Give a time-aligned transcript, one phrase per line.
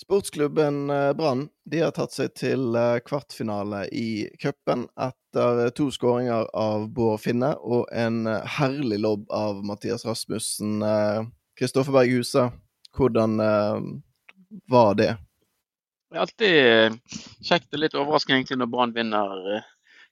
[0.00, 5.90] Sportsklubben eh, Brann de har tatt seg til eh, kvartfinale i cupen etter eh, to
[5.92, 8.22] skåringer av Bård Finne og en
[8.56, 10.80] herlig lobb av Mathias Rasmussen.
[11.58, 12.46] Kristoffer Berg Huse,
[12.96, 13.36] hvordan
[14.72, 15.10] var det?
[16.08, 19.62] Det er alltid kjekt og litt overraskende når Brann vinner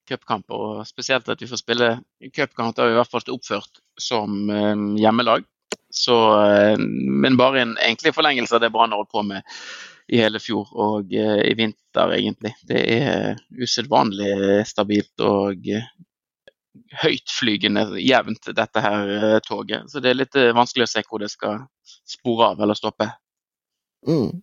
[0.09, 0.85] cupkamper.
[0.85, 1.95] Spesielt at vi får spille
[2.37, 4.53] cupkamp der vi i hvert fall oppført som
[5.01, 5.49] hjemmelag.
[5.91, 9.43] Så, eh, men bare en egentlig forlengelse av det Brann har holdt på med
[10.09, 12.55] i hele fjor og uh, i vinter, egentlig.
[12.65, 15.89] Det er usedvanlig stabilt og uh,
[17.03, 19.91] høytflygende jevnt, dette her toget.
[19.93, 21.67] Så det er litt vanskelig å se hvor det skal
[22.09, 23.11] spore av eller stoppe.
[24.09, 24.41] Mm.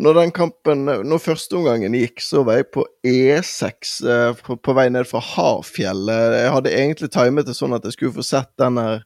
[0.00, 3.92] Når den kampen, når førsteomgangen gikk, så var jeg på E6
[4.40, 6.38] på, på, vei ned fra Hafjellet.
[6.38, 9.04] Jeg hadde egentlig timet det sånn at jeg skulle få sett den her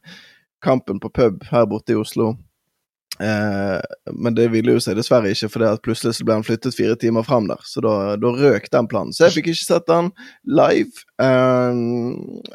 [0.63, 2.35] kampen på pub her borte i Oslo.
[3.19, 3.79] Eh,
[4.13, 6.77] men det ville jo seg dessverre ikke, for det at plutselig så ble han flyttet
[6.77, 7.59] fire timer fram der.
[7.67, 9.15] Så da, da røk den planen.
[9.15, 10.11] Så jeg fikk ikke sett den
[10.47, 11.81] live, eh,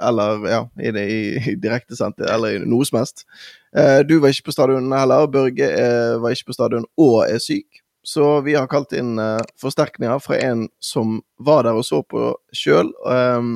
[0.08, 3.26] eller ja, i, det, i, direktesendt, eller i noe som helst.
[3.76, 5.28] Eh, du var ikke på stadion heller.
[5.32, 7.82] Børge eh, var ikke på stadion og er syk.
[8.04, 12.32] Så vi har kalt inn eh, forsterkninger fra en som var der og så på
[12.56, 12.92] sjøl.
[13.08, 13.52] Eh,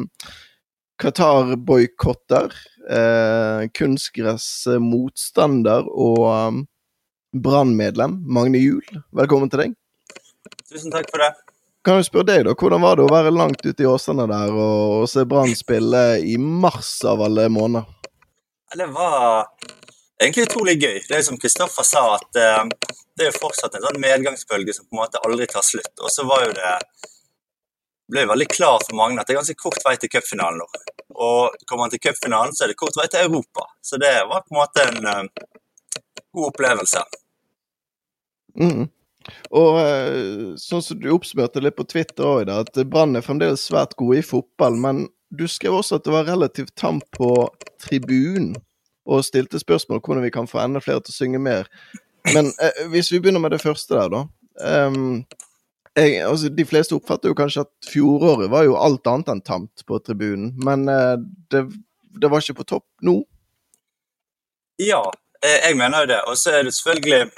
[0.99, 2.51] Qatar-boikotter,
[2.91, 6.67] eh, kunstgressmotstander og um,
[7.39, 8.99] Brann-medlem, Magne Juel.
[9.15, 9.77] Velkommen til deg.
[10.67, 11.31] Tusen takk for det.
[11.87, 14.51] Kan jeg spørre deg, da, hvordan var det å være langt ute i åsene der
[14.51, 17.85] og, og se Brann spille i mars av alle måneder?
[18.75, 19.47] Det var
[20.19, 20.99] egentlig utrolig gøy.
[21.07, 22.65] Det er som Kristoffer sa, at eh,
[23.19, 25.95] det er fortsatt en sånn medgangsbølge som på en måte aldri tar slutt.
[26.03, 26.75] Og så var jo det
[28.13, 30.69] ble veldig klar for mange at det er ganske kort vei til cupfinalen nå.
[31.19, 33.67] Og kommer man til cupfinalen, så er det kort vei til Europa.
[33.85, 35.51] Så det var på en måte en uh,
[36.37, 37.03] god opplevelse.
[38.59, 38.87] Mm.
[39.59, 43.97] Og uh, sånn som du oppsummerte litt på Twitter òg, at Brann er fremdeles svært
[44.01, 44.79] gode i fotball.
[44.81, 47.33] Men du skrev også at det var relativt tamt på
[47.83, 48.55] tribunen,
[49.09, 51.69] og stilte spørsmål hvordan vi kan få enda flere til å synge mer.
[52.35, 54.25] Men eh, hvis vi begynner med det første der, da.
[54.59, 55.23] Um,
[55.99, 59.85] jeg, altså, de fleste oppfatter jo kanskje at fjoråret var jo alt annet enn tamt
[59.89, 60.53] på tribunen.
[60.65, 61.17] Men eh,
[61.53, 61.65] det,
[62.21, 63.21] det, var ikke på topp nå?
[64.83, 65.03] Ja,
[65.43, 66.21] eh, jeg mener jo det.
[66.31, 67.31] Og så er det selvfølgelig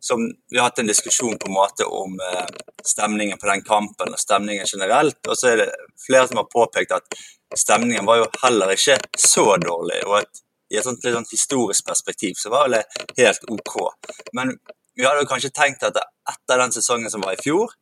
[0.00, 2.46] som Vi har hatt en diskusjon på en måte om eh,
[2.88, 5.20] stemningen på den kampen og stemningen generelt.
[5.28, 5.66] Og så er det
[6.06, 7.18] flere som har påpekt at
[7.56, 10.00] stemningen var jo heller ikke så dårlig.
[10.06, 12.84] og at i et sånt, litt sånt historisk perspektiv så var det
[13.18, 13.74] helt OK.
[14.38, 14.54] Men
[14.96, 17.72] vi hadde kanskje tenkt at etter den sesongen som var i fjor,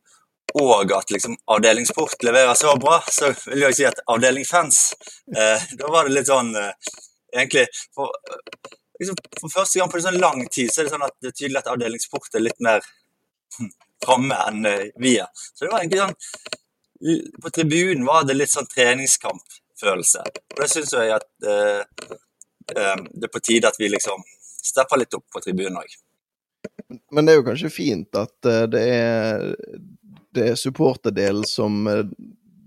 [0.57, 4.93] og at liksom avdelingsport leverer så bra, så vil jeg si at avdeling fans
[5.35, 6.71] eh, Da var det litt sånn eh,
[7.35, 8.09] Egentlig for,
[8.99, 11.29] liksom, for, første gang på en sånn lang tid så er det sånn at det
[11.29, 12.81] er tydelig at avdelingsport er litt mer
[13.59, 13.69] hm,
[14.05, 15.29] framme enn eh, vi er.
[15.53, 16.17] Så det var egentlig sånn
[17.43, 20.25] På tribunen var det litt sånn treningskampfølelse.
[20.55, 22.09] Og det syns jeg at eh,
[22.73, 25.93] eh, det er på tide at vi liksom stepper litt opp på tribunen òg.
[27.11, 29.47] Men det er jo kanskje fint at uh, det er,
[30.35, 32.03] det er supporterdelen som uh,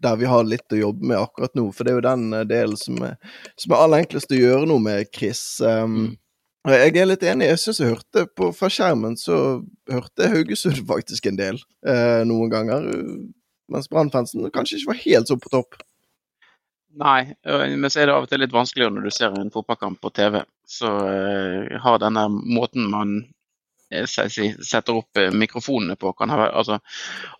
[0.02, 1.68] der vi har litt å jobbe med akkurat nå.
[1.74, 3.18] For det er jo den uh, delen som er,
[3.60, 5.44] som er aller enklest å gjøre noe med, Chris.
[5.60, 6.16] Um.
[6.68, 7.48] Jeg er litt enig.
[7.50, 9.36] Jeg syns jeg hørte på, fra skjermen så
[9.90, 11.56] hørte Haugesund faktisk en del
[12.28, 12.84] noen ganger.
[13.72, 15.74] Mens Brannfansen kanskje ikke var helt så på topp.
[17.02, 19.98] Nei, men så er det av og til litt vanskeligere når du ser en fotballkamp
[19.98, 20.38] på TV.
[20.68, 23.41] Så uh, har denne måten man Eh,
[24.08, 26.12] setter opp eh, mikrofonene på.
[26.19, 26.78] ha, altså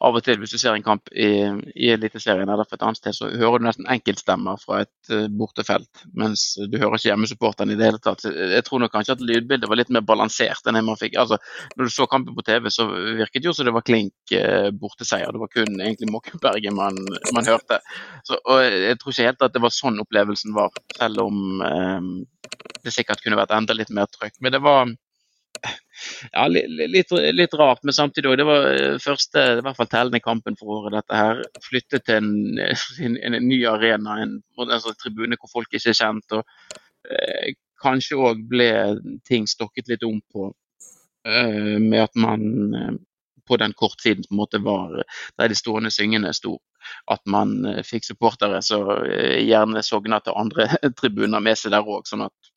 [0.01, 1.31] Av og til hvis du ser en kamp i,
[1.75, 6.05] i Eliteserien eller et annet sted, så hører du nesten enkeltstemmer fra et uh, bortefelt,
[6.19, 8.25] mens du hører ikke hjemmesupporteren i det hele tatt.
[8.27, 11.19] Jeg tror nok kanskje at lydbildet var litt mer balansert enn det man fikk.
[11.21, 11.39] altså
[11.77, 14.35] Når du så kampen på TV, så virket jo som det var klink
[14.79, 15.33] borteseier.
[15.33, 16.99] Det var kun egentlig Måkenberget man,
[17.35, 17.81] man, hørte.
[18.25, 22.11] Så, og Jeg tror ikke helt at det var sånn opplevelsen var, selv om eh,
[22.85, 24.39] det sikkert kunne vært enda litt mer trykk.
[24.41, 24.91] Men det var
[26.32, 28.38] ja, litt, litt, rart, men samtidig òg.
[28.41, 31.43] Det var eh, første i hvert fall tellende kampen for året, dette her.
[31.67, 32.32] Flyttet til en,
[33.06, 36.38] en, en ny arena, en, en tribune hvor folk ikke er kjent.
[36.38, 36.43] og
[37.11, 38.73] eh, Kanskje òg ble
[39.26, 40.53] ting stokket litt om på
[41.26, 42.44] eh, med at man
[42.79, 42.93] eh,
[43.49, 45.03] på den kortsiden på en måte var
[45.38, 46.56] der de stående syngende sto.
[47.11, 50.69] At man eh, fikk supportere eh, gjerne sogna til andre
[51.00, 52.06] tribuner med seg der òg.
[52.09, 52.51] Sånn at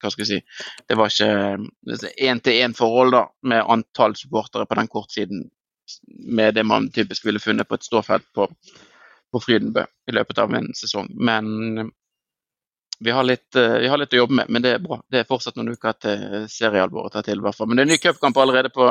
[0.00, 5.48] hva skal jeg si, det var ikke én-til-én-forhold da, med antall supportere på den kortsiden
[6.08, 8.46] med det man typisk ville funnet på et ståfelt på,
[9.32, 11.08] på Frydenbø i løpet av en sesong.
[11.18, 11.90] Men
[13.00, 15.00] vi har, litt, vi har litt å jobbe med, men det er bra.
[15.08, 17.40] Det er fortsatt noen uker til seriealvoret tar til.
[17.40, 17.70] hvert fall.
[17.70, 18.86] Men det er ny cupkamp allerede på,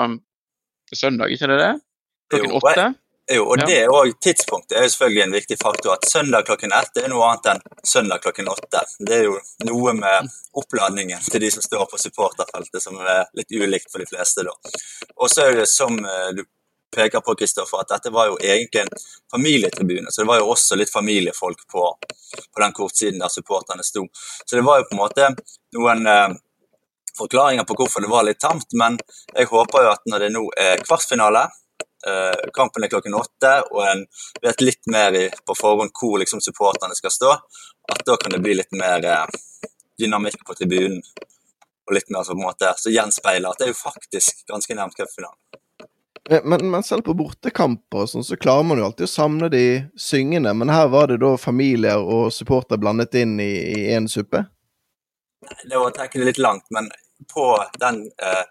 [0.96, 1.74] søndag, ikke det det?
[2.34, 2.88] Klokken åtte?
[3.30, 3.66] Jo, og Ja.
[3.66, 5.94] det er også, Tidspunktet er jo selvfølgelig en viktig faktor.
[5.94, 8.82] At søndag klokken ett er noe annet enn søndag klokken åtte.
[9.00, 9.40] Det er jo
[9.70, 14.08] noe med oppladningen til de som står på supporterfeltet som er litt ulikt for de
[14.10, 14.44] fleste.
[14.44, 14.56] da.
[15.18, 16.44] Og så er det som eh, du
[16.96, 18.94] peker på, Kristoffer, at dette var jo egentlig en
[19.32, 20.10] familietribune.
[20.10, 21.86] Så det var jo også litt familiefolk på,
[22.54, 24.08] på den kortsiden der supporterne sto.
[24.46, 25.30] Så det var jo på en måte
[25.78, 26.30] noen eh,
[27.18, 28.98] forklaringer på hvorfor det var litt tamt, men
[29.36, 31.46] jeg håper jo at når det nå er kvartfinale
[32.56, 34.06] kampen er klokken åtte, og en
[34.42, 37.34] vet litt mer i, på forhånd hvor liksom, supporterne skal stå.
[37.92, 39.40] At da kan det bli litt mer eh,
[40.00, 41.02] dynamikk på tribunen.
[41.90, 44.78] Og litt mer så på en måte, så gjenspeiler at det er jo faktisk ganske
[44.78, 45.40] nærmt cupfinalen.
[46.30, 49.66] Eh, Men, men selv på bortekamper sånn, så klarer man jo alltid å samle de
[49.98, 50.54] syngende.
[50.54, 54.46] Men her var det da familier og supporter blandet inn i én suppe?
[55.66, 56.92] Det var å trekke det litt langt, men
[57.34, 58.46] på den eh,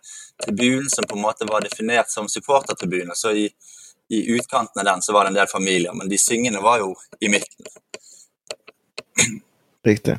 [0.44, 3.50] tribunen som på en måte var definert som supportertribune, så i,
[4.08, 6.94] i utkanten av den så var det en del familier, men de syngende var jo
[7.20, 7.66] i midten.
[9.86, 10.18] Riktig.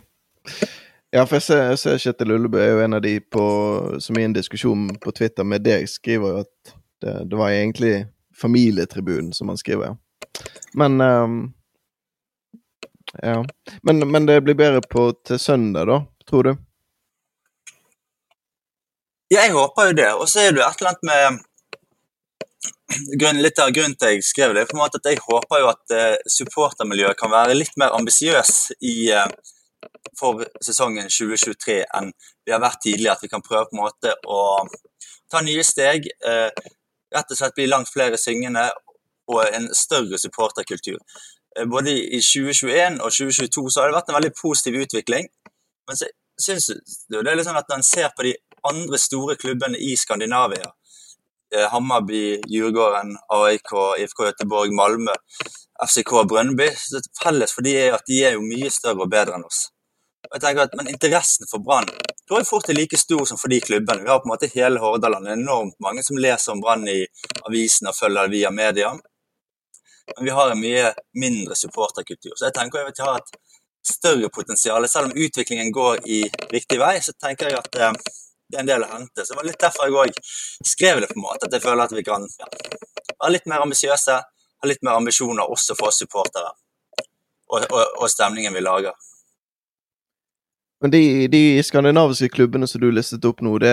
[1.12, 3.44] Ja, for jeg ser, Kjetil Ullebø er jo en av de på,
[4.02, 7.94] som i en diskusjon på Twitter med deg skriver jo at det, det var egentlig
[8.38, 9.96] familietribunen som han skriver.
[10.78, 11.40] Men um,
[13.22, 13.46] Ja.
[13.82, 16.56] Men, men det blir bedre på til søndag, da, tror du?
[19.30, 20.10] Ja, jeg håper jo det.
[20.18, 21.44] Og så er det et eller annet med
[23.22, 25.62] grunn, Litt av grunnen til jeg skrev det, er på en måte at jeg håper
[25.62, 29.30] jo at eh, supportermiljøet kan være litt mer ambisiøs eh,
[30.18, 33.20] for sesongen 2023 enn vi har vært tidligere.
[33.20, 34.42] At vi kan prøve på en måte å
[35.30, 36.10] ta nye steg.
[36.26, 36.50] Eh,
[37.14, 38.66] rett og slett bli langt flere syngende
[39.30, 40.98] og en større supporterkultur.
[41.70, 45.30] Både i 2021 og 2022 så har det vært en veldig positiv utvikling.
[45.86, 46.10] Men så
[46.40, 46.82] syns jeg
[47.14, 48.34] det er litt sånn at når en ser på de
[48.68, 50.72] andre store klubbene i Skandinavia,
[51.56, 55.16] eh, Hammarby, Djurgården, AIK, IFK Göteborg, Malmö,
[55.88, 56.70] FCK Brønnby,
[57.24, 59.70] felles for de er at de er jo mye større og bedre enn oss.
[60.34, 61.88] Jeg tenker at, Men interessen for Brann
[62.30, 64.04] tror jeg fort er like stor som for de klubbene.
[64.04, 65.28] Vi har på en måte hele Hordaland.
[65.28, 67.00] Enormt mange som leser om Brann i
[67.48, 68.92] avisen og følger det via media.
[70.16, 72.36] Men vi har en mye mindre supporterkultur.
[72.36, 73.34] Så jeg tenker at vi har et
[73.90, 74.86] større potensial.
[74.90, 76.22] Selv om utviklingen går i
[76.54, 78.14] riktig vei, så tenker jeg at eh,
[78.58, 79.26] en del å hente.
[79.26, 80.22] Så det var litt derfor jeg òg
[80.66, 81.48] skrev det på en måte.
[81.48, 82.50] At jeg føler at vi kan ja,
[83.20, 84.18] være litt mer ambisiøse,
[84.60, 86.52] ha litt mer ambisjoner også for oss supportere.
[87.50, 88.98] Og, og, og stemningen vi lager.
[90.80, 93.72] Men de, de skandinaviske klubbene som du listet opp nå, det,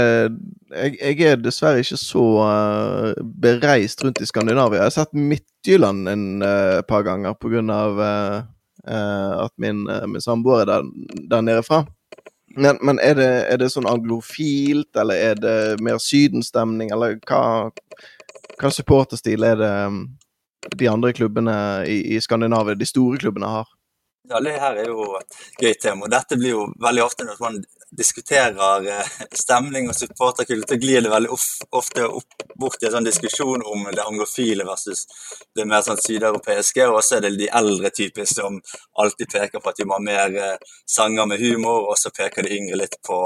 [0.75, 3.12] jeg, jeg er dessverre ikke så uh,
[3.44, 4.81] bereist rundt i Skandinavia.
[4.81, 7.62] Jeg har sett Midtjylland en uh, par ganger pga.
[7.62, 8.40] Uh,
[8.90, 10.90] uh, at min, uh, min samboer er der,
[11.31, 11.84] der nede fra.
[12.56, 17.69] Men, men er, det, er, det, sånn anglofilt, eller er det mer sydenstemning, eller hva,
[18.56, 19.99] hva supporterstil er det um,
[20.81, 23.69] de andre klubbene i, i Skandinavia, de store klubbene, har?
[24.28, 26.06] Ja, det her er jo et gøy tema.
[26.06, 27.61] og Dette blir jo veldig ofte når man
[27.96, 32.08] diskuterer eh, stemning og supporterkultur, glir det veldig ofte
[32.58, 35.05] bort i en sånn diskusjon om det anglofile versus
[35.55, 36.88] det mer sånn sydeuropeiske.
[36.90, 38.58] Og så er det de eldre typisk som
[38.99, 42.49] alltid peker på at vi må ha mer eh, sanger med humor, og så peker
[42.49, 43.22] de yngre litt på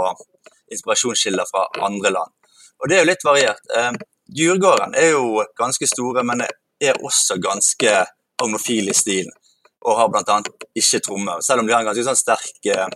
[0.71, 2.37] inspirasjonskilder fra andre land.
[2.81, 3.65] Og det er jo litt variert.
[3.73, 3.93] Eh,
[4.37, 8.03] Djurgården er jo ganske store, men er også ganske
[8.41, 9.40] anglofile i stilen
[9.81, 10.39] og har bl.a.
[10.77, 11.41] ikke trommer.
[11.45, 12.89] Selv om de har en ganske sånn sterk uh,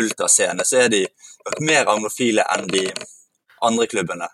[0.00, 1.02] ultrascene, så er de
[1.46, 2.86] nok mer anglofile enn de
[3.66, 4.28] andre klubbene.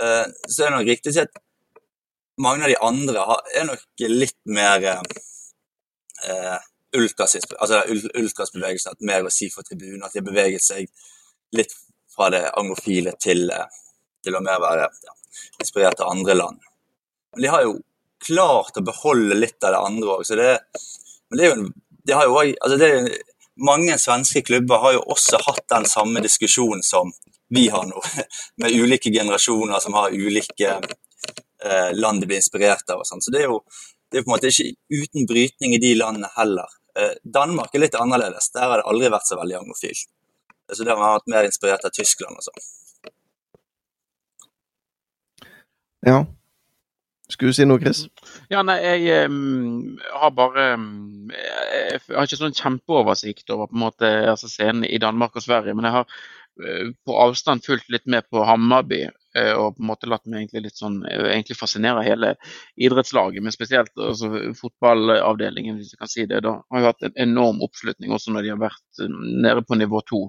[0.00, 1.38] Uh, så er det nok riktig at
[2.40, 6.58] mange av de andre har, er nok litt mer uh,
[6.96, 7.84] ultras, altså
[8.18, 10.90] ultrasbevegelsen, at mer å si for tribunen, at de har beveget seg
[11.54, 11.74] litt
[12.10, 13.46] fra det anglofile til,
[14.24, 15.14] til å mer være ja,
[15.62, 16.58] inspirert av andre land.
[17.34, 17.76] Men de har jo
[18.20, 20.50] klart å beholde litt av det andre òg, så det,
[21.30, 21.68] men det er jo,
[22.06, 22.90] det har jo altså det,
[23.60, 27.12] mange svenske klubber har jo også hatt den samme diskusjonen som
[27.50, 28.02] vi har nå,
[28.62, 30.76] med ulike generasjoner som har ulike
[31.64, 33.02] eh, land de blir inspirert av.
[33.02, 33.22] og sånn.
[33.22, 33.60] Så det er jo
[34.10, 36.70] det er på en måte ikke uten brytning i de landene heller.
[36.98, 38.50] Eh, Danmark er litt annerledes.
[38.54, 40.10] Der har det aldri vært så veldig angofilt.
[40.72, 42.66] Så der har man vært mer inspirert av Tyskland og sånn.
[46.06, 46.18] Ja.
[47.40, 48.02] Skulle du si noe, Chris?
[48.52, 53.84] Ja, nei, jeg um, har bare um, Jeg har ikke sånn kjempeoversikt over på en
[53.86, 58.04] måte altså scenen i Danmark og Sverige, men jeg har uh, på avstand fulgt litt
[58.12, 59.06] med på Hammarby.
[59.32, 62.34] Uh, og på en måte latt meg egentlig litt sånn uh, egentlig fascinere hele
[62.76, 64.28] idrettslaget, men spesielt altså,
[64.60, 66.42] fotballavdelingen, hvis jeg kan si det.
[66.44, 69.04] Da har jo hatt en enorm oppslutning også når de har vært
[69.48, 70.26] nede på nivå to.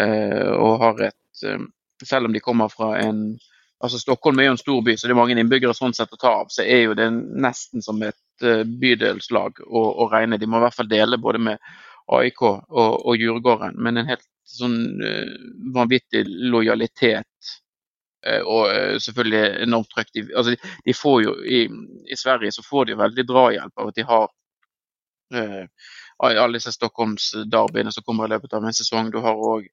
[0.00, 1.46] og har et
[2.02, 3.38] Selv om de kommer fra en
[3.80, 6.18] altså Stockholm er jo en stor by, så det er mange innbyggere sånn sett å
[6.20, 6.50] ta av.
[6.52, 10.38] Så er jo det nesten som et uh, bydelslag å, å, regne.
[10.40, 11.70] De må i hvert fall dele både med
[12.10, 13.78] AIK og, og Djurgården.
[13.80, 15.32] Men en helt sånn uh,
[15.76, 17.54] vanvittig lojalitet
[18.26, 20.12] uh, og selvfølgelig enormt trøkk.
[20.18, 21.62] De, altså, de, får jo i,
[22.10, 24.28] i, Sverige så får de jo veldig drahjelp av at de har
[26.20, 29.12] alle disse Stockholms darbyene som kommer i løpet av en sesong.
[29.14, 29.68] Du har òg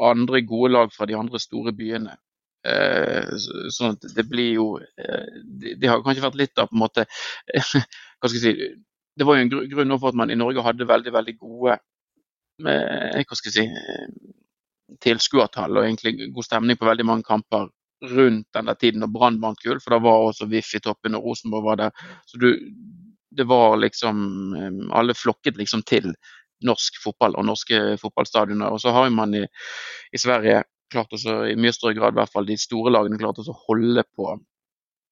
[0.00, 2.14] andre gode lag fra de andre store byene.
[2.60, 3.28] Eh,
[3.72, 7.06] sånn at det blir jo eh, de har kanskje vært litt av på en måte
[8.20, 8.66] Hva skal jeg si
[9.16, 11.78] Det var jo en grunn for at man i Norge hadde veldig, veldig gode
[12.68, 14.34] eh, hva skal jeg si
[15.00, 17.70] tilskuertall og egentlig god stemning på veldig mange kamper
[18.10, 21.28] rundt den tiden når Brann vant gull, for da var også VIF i toppen og
[21.28, 22.04] Rosenborg var der.
[22.26, 22.48] Så du,
[23.30, 26.10] det var liksom Alle flokket liksom til
[26.66, 28.72] norsk fotball og norske fotballstadioner.
[28.72, 29.44] Og så har man i,
[30.12, 33.40] i Sverige klart også, i mye større grad, i hvert fall de store lagene, klart
[33.42, 34.34] å holde på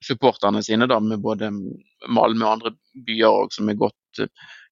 [0.04, 2.74] supporterne sine, da, med både Malmö og andre
[3.06, 4.22] byer også, som er godt,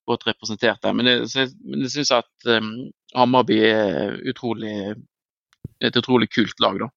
[0.07, 0.95] godt representert der.
[0.95, 2.71] Men, det, jeg syns at um,
[3.17, 4.77] Hammarby er utrolig,
[5.83, 6.79] et utrolig kult lag.
[6.85, 6.93] da.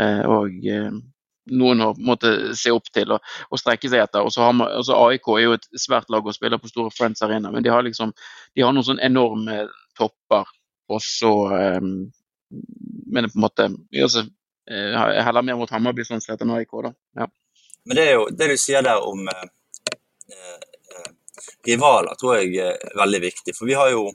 [0.00, 0.94] Eh, og eh,
[1.52, 4.24] noen å måtte se opp til og, og strekke seg etter.
[4.24, 6.94] Og så har man, altså AIK er jo et svært lag å spille på store
[6.94, 8.14] Friends Arena, men de har liksom
[8.54, 9.64] de har noen sånn enorme
[9.98, 10.48] topper.
[10.92, 11.32] Og så
[11.80, 11.94] um,
[13.12, 14.24] men på en måte altså,
[14.68, 16.76] jeg heller mer mot Hammarby sånn sett enn AIK.
[16.86, 16.92] da.
[17.18, 17.26] Ja.
[17.84, 19.46] Men det er jo det du sier der om eh,
[20.32, 21.08] eh,
[21.66, 23.56] rivaler, tror jeg er veldig viktig.
[23.58, 24.06] For vi har jo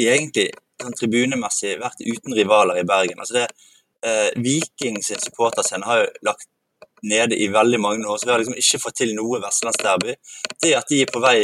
[0.00, 0.50] egentlig
[0.82, 3.20] sånn tribunemessig vært uten rivaler i Bergen.
[3.22, 3.46] Altså det,
[4.04, 6.50] eh, Viking sin supporterscene har jo lagt
[7.04, 10.16] nede i veldig mange år, så vi har liksom ikke fått til noe vestlandsderby.
[10.62, 11.38] Det at de er på vei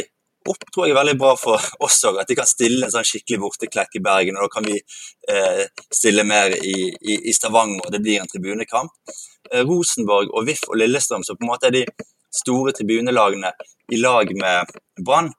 [0.49, 2.21] opp tror jeg er veldig bra for oss òg.
[2.21, 4.39] At de kan stille en sånn skikkelig borteklekk i Bergen.
[4.39, 8.31] og Da kan vi eh, stille mer i, i, i, Stavanger, og det blir en
[8.31, 8.95] tribunekamp.
[9.51, 11.85] Eh, Rosenborg og VIF og Lillestrøm, som på en måte er de
[12.31, 13.51] store tribunelagene
[13.91, 14.71] i lag med
[15.03, 15.33] Brann,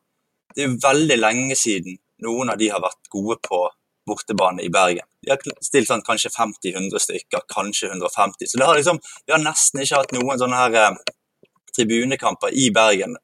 [0.53, 3.63] det er jo veldig lenge siden noen av de har vært gode på
[4.07, 5.07] bortebane i Bergen.
[5.23, 8.51] De har stilt sånn kanskje 50-100 stykker, kanskje 150.
[8.51, 11.15] Så har liksom, vi har nesten ikke hatt noen sånne her eh,
[11.77, 13.17] tribunekamper i Bergen.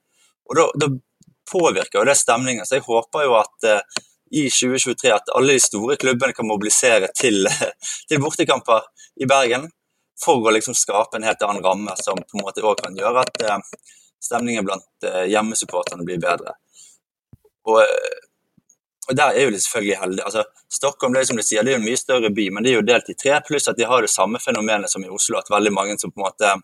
[0.49, 0.88] Og da, da
[1.50, 2.67] påvirker jo det stemningen.
[2.67, 7.09] Så jeg håper jo at uh, i 2023 at alle de store klubbene kan mobilisere
[7.17, 7.49] til,
[8.09, 8.87] til bortekamper
[9.21, 9.69] i Bergen
[10.19, 13.25] for å liksom skape en helt annen ramme som på en måte også kan gjøre
[13.25, 13.59] at uh,
[14.25, 16.57] stemningen blant uh, hjemmesupporterne blir bedre.
[17.69, 20.25] Og, og, der er jo de selvfølgelig heldige.
[20.25, 22.64] Altså, Stockholm det er, som de sier, det er jo en mye større by, men
[22.64, 25.12] det er jo delt i tre, pluss at de har det samme fenomenet som i
[25.12, 26.55] Oslo, at veldig mange som på en måte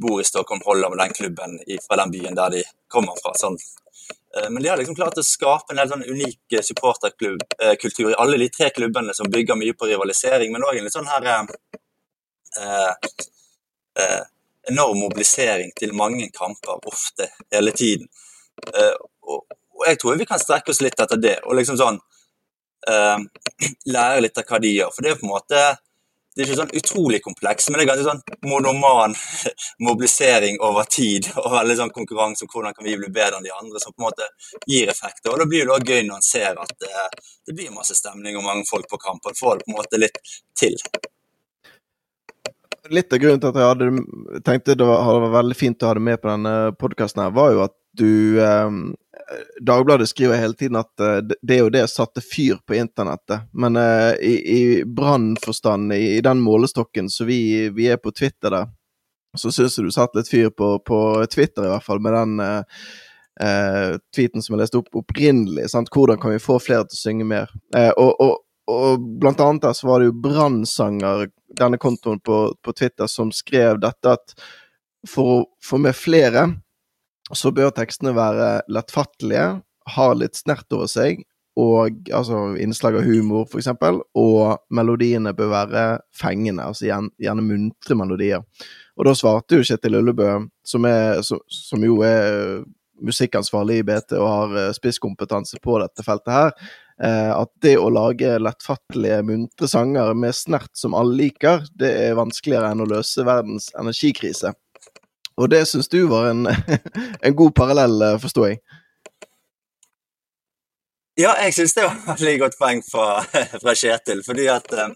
[0.00, 3.34] bor i Stockholm, holder med den klubben fra den byen der de kommer fra.
[3.38, 3.58] sånn
[4.36, 8.12] Eh, men de har liksom klart å skape en helt sånn unik eh, supporterkultur eh,
[8.12, 11.10] i alle de tre klubbene som bygger mye på rivalisering, men òg en litt sånn
[11.10, 12.92] her eh,
[13.98, 14.20] eh,
[14.70, 18.06] enorm mobilisering til mange kamper, ofte, hele tiden.
[18.70, 18.94] Eh,
[19.26, 22.00] og, og, jeg tror vi kan strekke oss litt etter det, og liksom sånn
[23.94, 24.92] lære litt av hva de gjør.
[24.94, 25.58] For det er på en måte
[26.40, 29.14] det er ikke sånn utrolig kompleks, men det er ganske sånn monoman
[29.86, 31.28] mobilisering over tid.
[31.42, 34.00] Og veldig sånn konkurranse om hvordan kan vi bli bedre enn de andre, som på
[34.00, 34.28] en måte
[34.64, 35.34] gir effekter.
[35.34, 37.96] Og da blir det også gøy når en ser at det, eh, det blir masse
[37.98, 39.28] stemning og mange folk på kamp.
[39.28, 40.16] Og får det på en måte litt
[40.56, 40.80] til.
[42.90, 45.90] Litt av grunnen til at jeg hadde, tenkte det var, hadde vært veldig fint å
[45.90, 48.80] ha det med på denne podkasten, var jo at du eh,
[49.60, 53.46] Dagbladet skriver hele tiden at uh, det er jo det satte fyr på internettet.
[53.52, 58.50] Men uh, i, i brannforstand, i, i, den målestokken så vi, vi, er på Twitter
[58.50, 58.68] der,
[59.38, 62.40] så syns jeg du satte litt fyr på, på, Twitter, i hvert fall, med den
[62.42, 65.68] uh, tweeten som jeg leste opp opprinnelig.
[65.70, 65.92] Sant?
[65.94, 67.52] Hvordan kan vi få flere til å synge mer?
[67.94, 72.74] Og, og, og, blant annet der så var det jo Brannsanger, denne kontoen på, på
[72.76, 74.34] Twitter, som skrev dette at
[75.08, 76.48] for å få med flere
[77.36, 79.60] så bør tekstene være lettfattelige,
[79.94, 81.24] ha litt snert over seg,
[81.60, 83.70] og altså innslag av humor, f.eks.,
[84.18, 88.44] og melodiene bør være fengende, altså gjerne, gjerne muntre melodier.
[89.00, 90.28] Og da svarte jo Kjetil Ullebø,
[90.66, 92.60] som, er, som, jo er
[93.00, 96.54] musikkansvarlig i BT og har eh, spisskompetanse på dette feltet her,
[97.02, 102.18] eh, at det å lage lettfattelige, muntre sanger med snert som alle liker, det er
[102.20, 104.52] vanskeligere enn å løse verdens energikrise.
[105.40, 106.44] Og det syns du var en,
[107.26, 108.60] en god parallell, eh, forstår jeg?
[111.20, 113.08] Ja, jeg syns det var veldig godt poeng fra,
[113.62, 114.86] fra Kjetil, fordi at det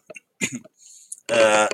[1.41, 1.69] er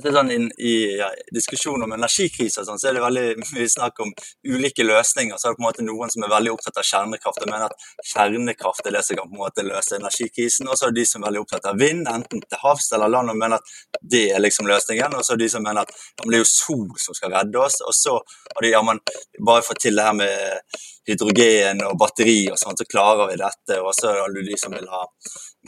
[0.00, 4.12] sånn in, I ja, diskusjon om energikrise sånn, så er det veldig mye snakk om
[4.48, 5.36] ulike løsninger.
[5.36, 7.66] Så er det på en måte noen som er veldig opptatt av kjernekraft og mener
[7.68, 10.70] at kjernekraft er det som kan på en måte løse energikrisen.
[10.70, 13.12] Og så er det de som er veldig opptatt av vind, enten til havs eller
[13.12, 15.18] land, og mener at det er liksom løsningen.
[15.18, 17.36] Og så er det de som mener at ja, det er jo sol som skal
[17.36, 17.82] redde oss.
[17.84, 19.02] Og så har de ja, man
[19.44, 23.80] bare fått til det her med hydrogen og batteri og sånn, så klarer vi dette.
[23.82, 25.06] Og så er det de som vil ha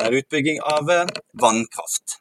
[0.01, 1.09] mer utbygging av eh,
[1.41, 2.21] vannkraft.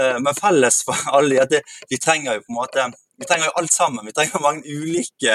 [0.00, 2.90] Eh, men felles for alle de at det, vi trenger jo på en måte
[3.20, 4.06] vi trenger jo alt sammen.
[4.06, 5.34] Vi trenger mange ulike,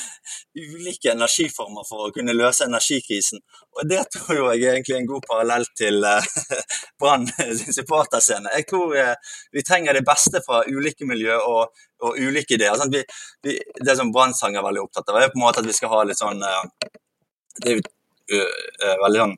[0.76, 3.40] ulike energiformer for å kunne løse energikrisen.
[3.78, 6.26] Og det tror jeg egentlig er en god parallell til uh,
[7.00, 8.52] Brann sin supporterscene.
[8.58, 11.72] Jeg tror uh, vi trenger det beste fra ulike miljø og,
[12.04, 12.76] og ulike ideer.
[12.76, 13.00] Sånn vi,
[13.40, 15.94] vi, det som Brann-sanger er veldig opptatt av, er på en måte at vi skal
[15.94, 18.44] ha litt sånn Det er jo
[19.00, 19.36] veldig sånn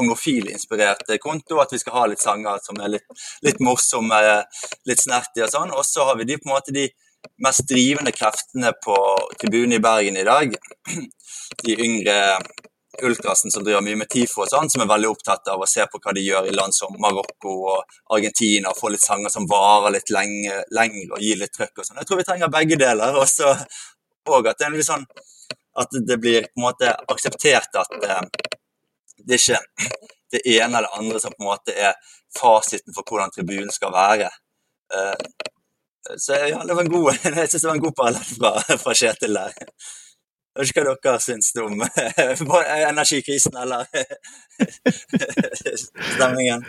[0.00, 1.60] angofil-inspirert konto.
[1.62, 4.22] At vi skal ha litt sanger som er litt, litt morsomme,
[4.88, 5.74] litt snertige og sånn.
[5.74, 6.88] Og så har vi de på en måte de
[7.42, 8.96] mest drivende kreftene på
[9.40, 10.54] tribunen i Bergen i dag.
[11.64, 12.18] De yngre
[13.02, 15.84] ultrasen som driver mye med TIFO og sånn, som er veldig opptatt av å se
[15.90, 19.46] på hva de gjør i land som Marokko og Argentina, og få litt sanger som
[19.50, 22.00] varer litt lenge, lenger og gir litt trøkk og sånn.
[22.00, 23.18] Jeg tror vi trenger begge deler.
[23.22, 23.52] Også,
[24.34, 25.06] og at det, sånn,
[25.78, 28.47] at det blir på en måte akseptert at eh,
[29.26, 29.90] det er ikke
[30.32, 31.94] det ene eller andre som på en måte er
[32.36, 34.28] fasiten for hvordan tribunen skal være.
[34.94, 35.46] Eh,
[36.16, 38.94] så ja, det var en god, jeg synes det var en god parallell fra, fra
[38.94, 39.56] Kjetil der.
[40.58, 41.82] Jeg vet ikke hva dere syns om
[42.90, 43.86] energikrisen eller
[45.84, 46.64] stemningen.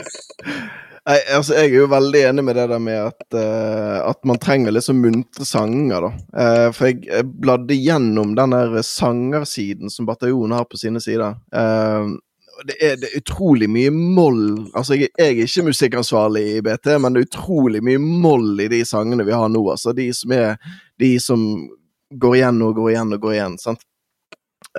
[1.10, 4.38] Nei, altså, Jeg er jo veldig enig med det der med at, uh, at man
[4.38, 6.06] trenger liksom muntre sanger.
[6.06, 6.12] da.
[6.38, 11.40] Uh, for jeg bladde gjennom den der sangersiden som Bataljonen har på sine sider.
[11.50, 12.20] Uh,
[12.68, 14.70] det er, det er, utrolig mye moll.
[14.74, 18.68] Altså, jeg, jeg, er ikke musikkansvarlig i BT, men det er utrolig mye moll i
[18.72, 19.62] de sangene vi har nå.
[19.72, 20.58] Altså, de som er
[21.00, 21.46] de som
[22.10, 23.58] går igjen og går igjen og går igjen.
[23.62, 23.86] sant?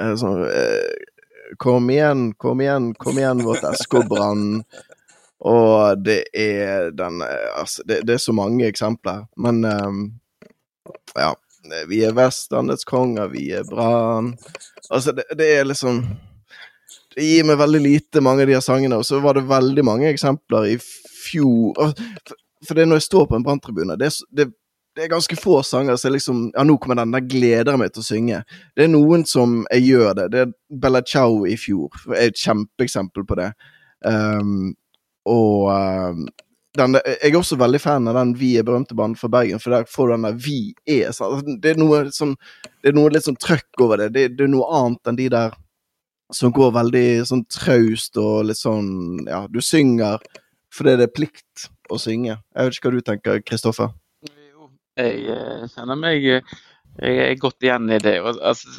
[0.00, 4.64] Eh, så, eh, kom igjen, kom igjen, kom igjen, vårt Eskobrann.
[5.40, 9.24] Og det er den eh, Altså, det, det, er så mange eksempler.
[9.36, 10.02] Men um,
[11.14, 11.34] ja.
[11.88, 14.32] Vi er Vestlandets konger, vi er Brann.
[14.90, 16.00] Altså, det, det er liksom
[17.20, 18.96] det gir meg veldig lite, mange av de her sangene.
[18.96, 21.76] Og så var det veldig mange eksempler i fjor.
[22.66, 24.48] For det er når jeg står på en branntribune, det, det,
[24.96, 27.94] det, er ganske få sanger som liksom Ja, nå kommer den, der gleder jeg meg
[27.94, 28.42] til å synge.
[28.76, 30.28] Det er noen som jeg gjør det.
[30.32, 31.92] Det er Bella Ciao i fjor.
[32.14, 33.50] er et kjempeeksempel på det.
[34.00, 34.72] Um,
[35.28, 36.24] og um,
[36.78, 39.74] den, jeg er også veldig fan av den Vi er berømte banen for Bergen, for
[39.74, 42.32] der får du den der Vi er sånn, Det er noe, sånn,
[42.80, 44.14] det er noe litt sånn trøkk over det.
[44.14, 44.28] det.
[44.38, 45.58] Det er noe annet enn de der
[46.36, 50.22] som går veldig sånn traust og litt sånn Ja, du synger
[50.70, 52.36] fordi det er plikt å synge.
[52.38, 53.88] Jeg vet ikke hva du tenker, Kristoffer?
[54.30, 54.68] Jo,
[55.00, 58.20] jeg eh, kjenner meg Jeg er godt igjen i det.
[58.22, 58.70] Altså,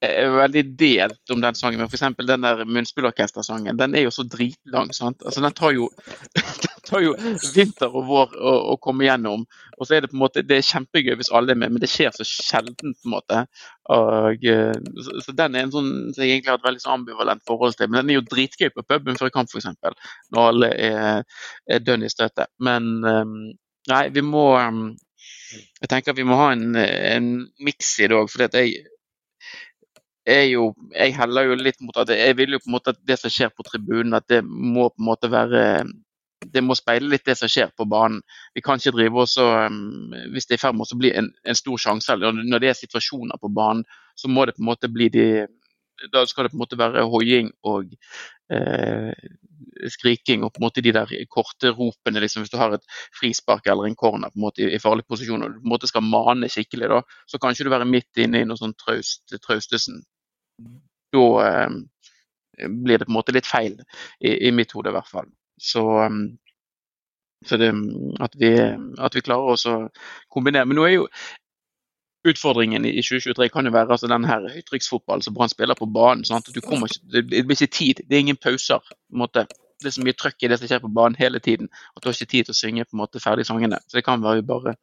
[0.00, 2.06] jeg er veldig delt om den sangen, men f.eks.
[2.16, 4.94] den der munnspillorkestersangen, den er jo så dritlang.
[4.96, 5.20] sant?
[5.26, 5.90] Altså, Den tar jo
[6.90, 7.14] tar jo
[7.54, 9.44] vinter og vår å, å, komme gjennom.
[9.78, 11.82] Og så er det på en måte, det er kjempegøy hvis alle er med, men
[11.82, 12.94] det skjer så sjelden.
[12.94, 13.42] på en måte.
[13.94, 14.74] Og, eh,
[15.04, 17.78] så, så, Den er en sånn som jeg egentlig har et veldig sånn ambivalent forhold
[17.78, 17.90] til.
[17.90, 19.70] Men den er jo dritgøy på puben før kamp, f.eks.
[20.34, 22.52] Når alle er, er dønn i støtet.
[22.62, 23.38] Men um,
[23.90, 24.90] nei, vi må um,
[25.80, 27.30] Jeg tenker vi må ha en, en
[27.64, 28.30] miks i det òg.
[28.30, 28.46] For
[30.30, 33.00] jeg, jo, jeg heller jo litt mot at jeg vil jo på en måte at
[33.08, 35.64] det som skjer på tribunen, at det må på en måte være
[36.46, 38.20] det må speile litt det som skjer på banen.
[38.56, 41.30] Vi kan ikke drive også, um, Hvis det er i ferd med å bli en,
[41.44, 43.84] en, stor sjanse, eller når det er situasjoner på banen,
[44.16, 45.26] så må det på en måte bli de
[46.12, 47.90] Da skal det på en måte være hoiing og
[48.48, 49.12] eh,
[49.92, 52.22] skriking og på en måte de der korte ropene.
[52.24, 52.86] Liksom, hvis du har et
[53.18, 55.90] frispark eller en corner på en måte i, farlig posisjon og du på en måte
[55.90, 59.36] skal mane skikkelig, da, så kan ikke du være midt inne i noe sånn traust,
[59.44, 60.00] traustesen.
[61.12, 61.68] Da eh,
[62.64, 63.76] blir det på en måte litt feil,
[64.24, 65.28] i, i mitt hode i hvert fall.
[65.60, 66.38] Så, um,
[67.46, 67.70] så det,
[68.20, 68.54] at, vi,
[68.98, 69.76] at vi klarer å
[70.32, 70.68] kombinere.
[70.68, 71.06] Men nå er jo
[72.28, 76.24] utfordringen i 2023 kan jo være altså den her høytrykksfotballen som Brann spiller på banen.
[76.24, 78.80] Sånn at du kommer Det blir ikke tid, det er ingen pauser.
[78.80, 79.46] på en måte.
[79.80, 82.08] Det er så mye trøkk i det som skjer på banen hele tiden at du
[82.08, 83.80] har ikke tid til å synge på en måte ferdig sangene.
[83.88, 84.74] Så det kan være bare,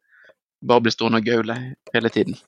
[0.66, 1.58] bare bli stående og gaule
[1.94, 2.40] hele tiden.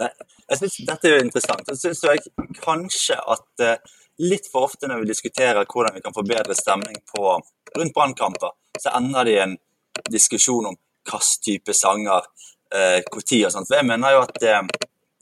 [0.00, 1.68] Jeg synes Dette er jo interessant.
[1.68, 2.28] Jeg syns
[2.60, 6.98] kanskje at uh, litt for ofte når vi diskuterer hvordan vi kan få bedre stemning
[7.14, 7.34] på,
[7.76, 9.56] rundt brannkamper, så ender det i en
[10.10, 12.26] diskusjon om hvilken type sanger,
[12.74, 13.68] eh, tid og sånt.
[13.68, 14.62] For jeg mener jo at eh,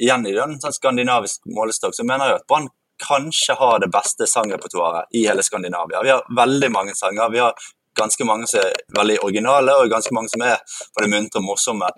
[0.03, 4.27] igjen i den sånn skandinavisk målestokk, så mener jeg at Brann kanskje har det beste
[4.27, 6.03] sangrepertoaret i hele Skandinavia.
[6.03, 7.31] Vi har veldig mange sanger.
[7.31, 7.55] Vi har
[7.99, 10.59] ganske mange som er veldig originale, og ganske mange som er
[10.97, 11.91] både muntre og morsomme.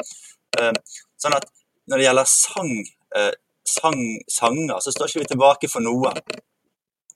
[0.61, 0.73] Eh,
[1.21, 1.49] sånn at
[1.91, 2.73] når det gjelder sang,
[3.17, 3.33] eh,
[3.67, 6.13] sang, sanger, så står ikke vi tilbake for noe.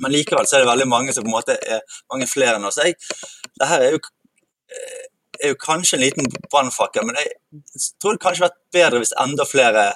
[0.03, 2.69] Men likevel så er det veldig mange som på en måte er mange flere enn
[2.69, 2.81] oss.
[2.83, 2.97] Jeg,
[3.61, 4.01] det her er jo,
[4.71, 5.05] eh,
[5.41, 7.35] er jo kanskje en liten brannfakkel, men jeg
[8.03, 9.93] tror det kanskje hadde vært bedre hvis enda flere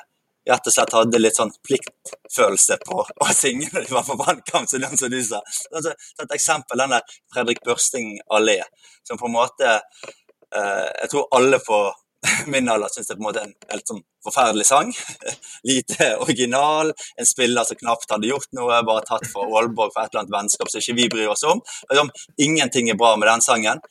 [0.48, 4.68] rett og slett hadde litt sånn pliktfølelse på å synge når de var på brannkamp,
[4.70, 5.42] som som du sa.
[5.72, 8.62] Altså, et eksempel den der Fredrik Børsting allé,
[9.04, 11.80] som på en måte eh, Jeg tror alle på
[12.52, 14.92] min alder syns det er på en måte en helt sånn forferdelig sang.
[15.70, 16.92] Lite original.
[17.16, 20.34] En spiller som knapt hadde gjort noe, bare tatt for Aalborg for et eller annet
[20.34, 21.62] vennskap som ikke vi bryr oss om.
[21.90, 22.10] Liksom,
[22.48, 23.82] ingenting er bra med den sangen.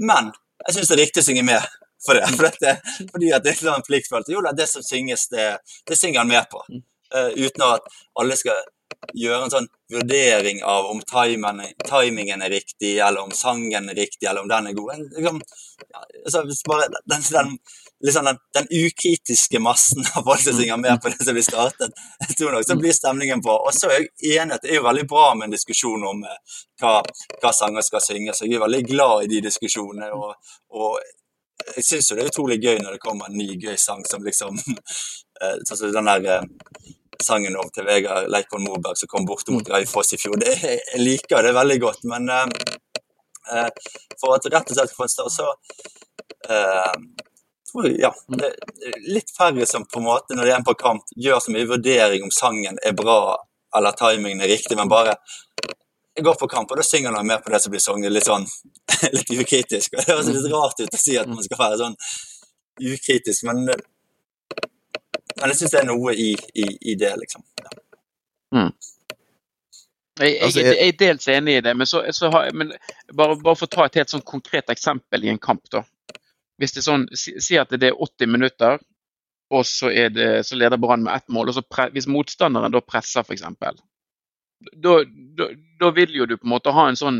[0.00, 0.32] Men
[0.66, 1.68] jeg syns det er riktig å synge med
[2.06, 2.26] for det.
[2.36, 2.76] For dette,
[3.10, 4.32] fordi at det er en pliktfølelse.
[4.32, 5.46] Jo da, det som synges, det,
[5.88, 6.62] det synger han med på.
[7.14, 7.86] Uh, uten at
[8.20, 8.60] alle skal
[9.14, 14.26] gjøre en sånn vurdering av om timingen, timingen er riktig, eller om sangen er riktig,
[14.26, 15.02] eller om den er god.
[15.16, 15.40] Liksom,
[15.88, 17.52] ja, altså, bare den, den,
[18.04, 22.02] liksom den, den, ukritiske massen av folk som synger med på det som blir startet,
[22.26, 23.52] jeg tror nok så blir stemningen på.
[23.54, 26.24] Og så er jeg enig at det er jo veldig bra med en diskusjon om
[26.26, 26.98] eh, hva,
[27.42, 28.42] hva, sanger skal synges.
[28.42, 30.10] Jeg er veldig glad i de diskusjonene.
[30.16, 30.34] og,
[30.74, 30.98] og
[31.76, 34.24] jeg syns jo det er utrolig gøy når det kommer en ny gøy sang som
[34.24, 34.58] liksom
[35.40, 39.70] eh, Sånn som den der eh, sangen om til Vegard Leikvoll Moberg som kom bortimot
[39.72, 40.36] Raufoss i fjor.
[40.40, 43.68] Det, jeg liker det veldig godt, men uh,
[44.20, 45.48] for at rett og slett få en større så
[46.50, 46.94] uh,
[47.70, 50.76] tror jeg, ja, det er litt færre som på en måte, når de er på
[50.78, 53.36] kamp, gjør så mye vurdering om sangen er bra
[53.76, 55.16] eller timingen er riktig, men bare
[56.16, 58.24] jeg går på kamp, og da synger man mer på det som blir sunget, litt
[58.24, 58.46] sånn
[59.16, 59.92] litt ukritisk.
[59.92, 61.96] og Det høres litt rart ut å si at man skal være sånn
[62.94, 63.66] ukritisk, men,
[65.34, 67.44] men jeg syns det er noe i, i, i det, liksom.
[67.62, 67.72] Ja.
[68.56, 68.70] Mm.
[70.16, 72.72] Jeg, jeg, altså, jeg, jeg, er dels enig i det, men, så, så har, men
[73.12, 75.66] bare, bare, for å ta et helt sånn konkret eksempel i en kamp.
[75.72, 75.82] da.
[76.56, 78.78] Hvis det er sånn, Si, si at det er 80 minutter,
[79.52, 81.52] og så, det, så leder Brann med ett mål.
[81.52, 83.44] og så pre, Hvis motstanderen da presser, f.eks
[84.60, 87.18] da, vil jo du på en måte ha en sånn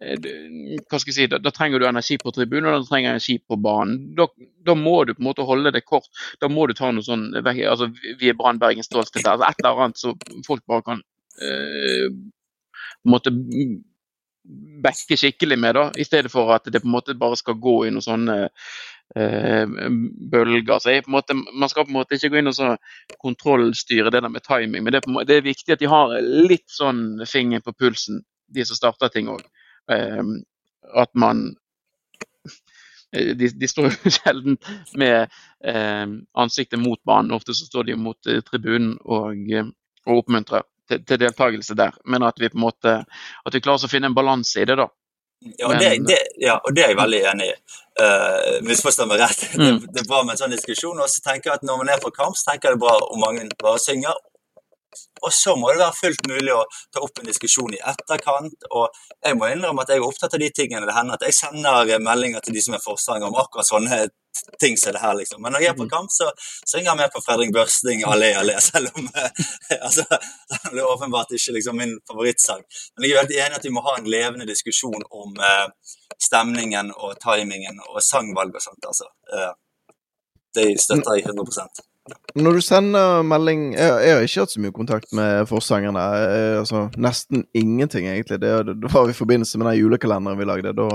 [0.00, 3.08] eh, hva skal jeg si, Da, da trenger du energi på tribunen og da trenger
[3.08, 4.12] du energi på banen.
[4.18, 6.10] Da, må du på en måte holde det kort.
[6.42, 9.24] Da må du ta noe sånn altså Vi er Brann Bergen Stålsted.
[9.24, 10.14] Altså et eller annet så
[10.46, 11.02] folk bare kan
[11.40, 13.34] eh, på en måte
[14.84, 17.78] backe skikkelig med, da, i stedet for at det på en måte bare skal gå
[17.86, 18.72] i noen sånne eh,
[19.14, 20.78] bølger.
[20.80, 22.70] Så måte, man skal på en måte ikke gå inn og så
[23.22, 26.16] kontrollstyre det der med timing, men det er, måte, det er, viktig at de har
[26.22, 29.44] litt sånn finger på pulsen, de som starter ting òg.
[29.92, 30.22] Eh,
[30.94, 31.46] at man
[33.12, 34.58] eh, de, de, står jo sjelden
[35.00, 35.28] med
[35.64, 39.70] eh, ansiktet mot banen, ofte så står de mot eh, tribunen og, eh,
[40.08, 41.96] og oppmuntrer til, til deltakelse der.
[42.04, 44.78] Men at vi på en måte at vi klarer å finne en balanse i det,
[44.80, 44.88] da.
[45.44, 47.56] Ja, og det, det, ja, og det er jeg veldig enig i.
[48.00, 49.42] Uh, Misforstå meg rett.
[49.54, 49.64] Mm.
[49.64, 50.98] Det, det, er bra med en sånn diskusjon.
[50.98, 52.86] Og så tenker jeg at når man er på kamp, så tenker jeg det er
[52.86, 54.16] bra om mange bare synger.
[55.22, 58.68] Og så må det være fullt mulig å ta opp en diskusjon i etterkant.
[58.72, 61.38] Og jeg må innrømme at jeg er opptatt av de tingene det hender at jeg
[61.38, 64.04] sender meldinger til de som er forstandere om akkurat sånne
[64.58, 65.42] ting som det her, liksom.
[65.42, 65.90] Men når jeg er på mm.
[65.90, 66.30] kamp, så
[66.66, 69.08] synger jeg med på Fredrik Børsting Allé Allé, selv om
[69.86, 70.04] altså,
[70.72, 72.64] det er åpenbart ikke liksom, min favorittsang.
[72.96, 75.66] Men jeg er veldig enig at vi må ha en levende diskusjon om eh,
[76.26, 78.90] stemningen og timingen og sangvalg og sånt.
[78.90, 79.10] altså.
[79.32, 79.52] Eh,
[80.54, 81.84] det støtter jeg 100
[82.36, 86.02] når du sender melding Jeg, jeg har ikke hatt så mye kontakt med forsangerne.
[86.60, 88.40] altså, nesten ingenting, egentlig.
[88.42, 88.50] Det,
[88.82, 90.74] det, var i forbindelse med den julekalenderen vi lagde.
[90.76, 90.88] Da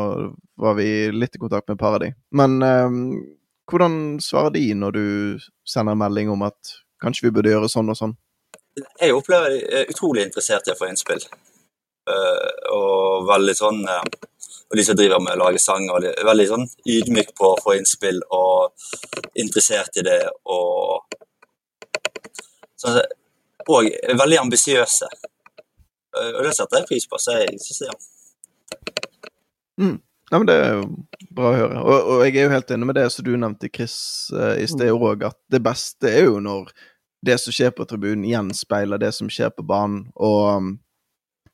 [0.62, 2.06] var vi litt i kontakt med et par.
[2.30, 3.00] Men eh,
[3.72, 5.06] hvordan svarer de når du
[5.68, 8.18] sender melding om at kanskje vi burde gjøre sånn og sånn?
[9.02, 11.24] Jeg opplever de er utrolig interessert i å få innspill.
[12.10, 14.02] Uh, og veldig sånn uh,
[14.70, 17.62] Og de som driver med å lage sanger, de er veldig sånn ydmyk på å
[17.64, 18.76] få innspill og
[19.42, 20.20] interessert i det.
[20.46, 21.16] Og,
[22.78, 23.00] sånn,
[23.66, 23.90] og
[24.22, 25.10] veldig ambisiøse.
[26.14, 27.18] Uh, og det setter jeg pris på.
[27.22, 27.98] Så jeg syns det, ja.
[29.80, 29.98] Mm.
[30.30, 30.84] Ja, men Det er jo
[31.34, 31.82] bra å høre.
[31.82, 33.98] Og, og, jeg er jo helt enig med det som du nevnte, Chris,
[34.36, 36.70] uh, i sted òg, at det beste er jo når
[37.26, 40.06] det som skjer på tribunen, gjenspeiler det som skjer på banen.
[40.16, 40.70] Og um,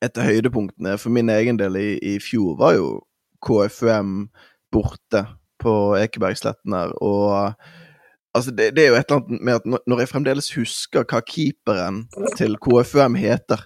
[0.03, 2.91] et av høydepunktene for min egen del i, i fjor var jo
[3.45, 4.27] KFUM
[4.73, 5.25] borte
[5.61, 7.55] på Ekebergsletten her, og
[8.35, 11.21] Altså, det, det, er jo et eller annet med at når jeg fremdeles husker hva
[11.23, 12.01] keeperen
[12.35, 13.61] til KFUM heter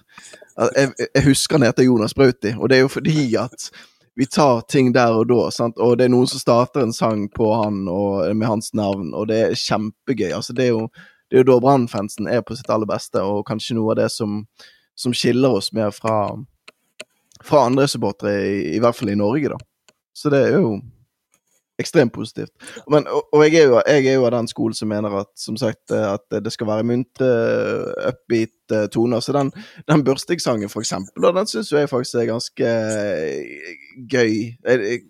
[0.76, 3.70] jeg, jeg husker han heter Jonas Brauti, og det er jo fordi at
[4.14, 5.46] vi tar ting der og da.
[5.54, 5.78] Sant?
[5.78, 9.30] Og det er noen som starter en sang på han og, med hans navn, og
[9.30, 10.32] det er kjempegøy.
[10.36, 10.88] Altså, det er jo,
[11.30, 14.10] det er jo da Brann-fansen er på sitt aller beste, og kanskje noe av det
[14.12, 14.42] som,
[15.00, 16.22] som skiller oss mer fra,
[17.44, 19.94] fra andre supportere, i, i, hvert fall i Norge, da.
[20.16, 20.74] Så det er jo
[21.80, 22.52] ekstremt positivt.
[22.92, 25.30] Men, og, og jeg, er jo, jeg, er jo, av den skolen som mener at
[25.40, 27.30] som sagt, at det skal være muntre,
[28.10, 29.24] upbeat toner.
[29.24, 29.52] Så den,
[29.88, 32.74] den Børstig-sangen, for eksempel, og den syns jeg faktisk er ganske
[34.12, 34.34] gøy.
[34.52, 35.00] Jeg, jeg,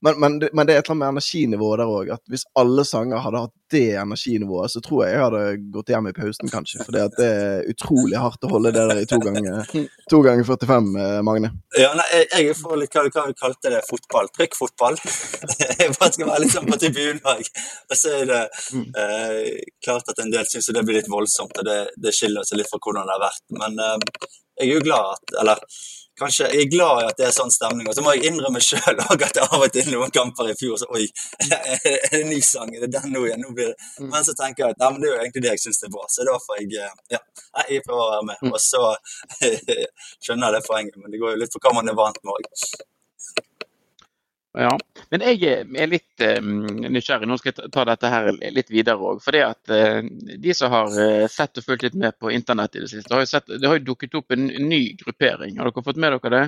[0.00, 2.10] men, men, men, det er et eller annet med energinivået der òg.
[2.30, 5.40] Hvis alle sanger hadde hatt det energinivået, så tror jeg jeg hadde
[5.74, 6.84] gått hjem i pausen, kanskje.
[6.86, 9.66] For det er utrolig hardt å holde det der i to ganger,
[10.12, 11.50] to ganger 45, eh, Magne.
[11.80, 14.30] Ja, nei, jeg, er får litt hva du kalte det, fotball.
[14.38, 15.00] Trykkfotball.
[15.82, 17.52] jeg bare skal være litt sånn på tribunlag.
[17.90, 18.42] Og så er det
[19.02, 22.62] eh, klart at en del syns det blir litt voldsomt, og det, det, skiller seg
[22.62, 23.46] litt fra hvordan det har vært.
[23.58, 25.60] Men eh, jeg er jo glad at Eller
[26.18, 27.88] kanskje jeg er glad i at det er sånn stemning.
[27.88, 30.80] Og så må jeg innrømme sjøl at det av og til noen kamper i fjor
[30.80, 31.06] så Oi,
[31.46, 32.70] er det en ny sang?
[32.74, 33.44] Er det den nå igjen?
[33.44, 33.88] Nå blir det.
[34.00, 34.10] Mm.
[34.14, 35.94] Men så tenker jeg at nei, men det er jo egentlig det jeg syns er
[35.94, 36.04] bra.
[36.12, 37.22] Så da får jeg eh, Ja,
[37.68, 38.44] jeg prøver å være med.
[38.44, 38.54] Mm.
[38.54, 38.84] Og så
[40.24, 42.38] skjønner jeg det poenget, men det går jo litt på hva man er vant med
[42.38, 42.48] òg.
[44.58, 44.72] Ja,
[45.12, 47.28] men jeg er litt um, nysgjerrig.
[47.30, 49.20] Nå skal jeg ta dette her litt videre òg.
[49.22, 50.00] For uh,
[50.42, 53.22] de som har uh, sett og fulgt litt med på internett i det siste, har
[53.22, 55.60] jo sett, det har jo dukket opp en ny gruppering.
[55.60, 56.42] Har dere fått med dere det?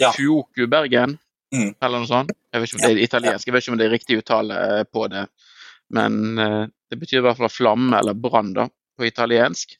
[0.00, 0.14] Ja.
[0.16, 1.18] Fjoku Bergen,
[1.52, 1.70] mm.
[1.76, 2.32] eller noe sånt.
[2.54, 4.58] Jeg vet ikke om det er italiensk, jeg vet ikke om det er riktig uttale
[4.88, 5.26] på det.
[5.92, 9.76] Men uh, det betyr i hvert fall flamme eller brann på italiensk.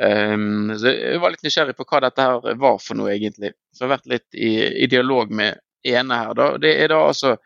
[0.00, 3.52] Um, så jeg var litt nysgjerrig på hva dette her var for noe, egentlig.
[3.72, 4.52] Så jeg har vært litt i,
[4.84, 6.32] i dialog med ene her.
[6.38, 6.48] Da.
[6.62, 7.36] Det er da altså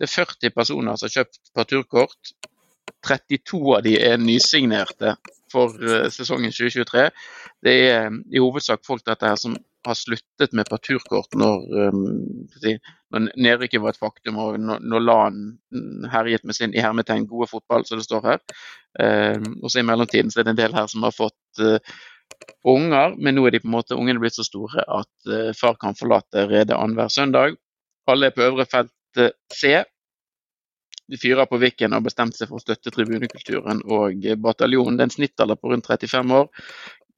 [0.00, 2.34] det er 40 personer som har kjøpt parturkort.
[3.06, 5.14] 32 av de er nysignerte
[5.52, 7.08] for uh, sesongen 2023.
[7.64, 12.46] Det er i hovedsak folk dette her som har sluttet med parturkort når, um,
[13.12, 15.40] når nedrykket var et faktum og når, LAN
[16.12, 18.40] herjet med sin i hermetegn gode fotball, som det står her.
[19.00, 21.78] Um, og så I mellomtiden så er det en del her som har fått uh,
[22.68, 25.80] unger, men nå er de på en måte ungene blitt så store at uh, far
[25.80, 27.56] kan forlate redet annenhver søndag.
[28.10, 29.80] Alle er på øvre felt uh, C.
[31.10, 34.98] De fyrer på Viken og har bestemt seg for å støtte tribunekulturen og bataljonen.
[34.98, 36.50] Det er en snittalder på rundt 35 år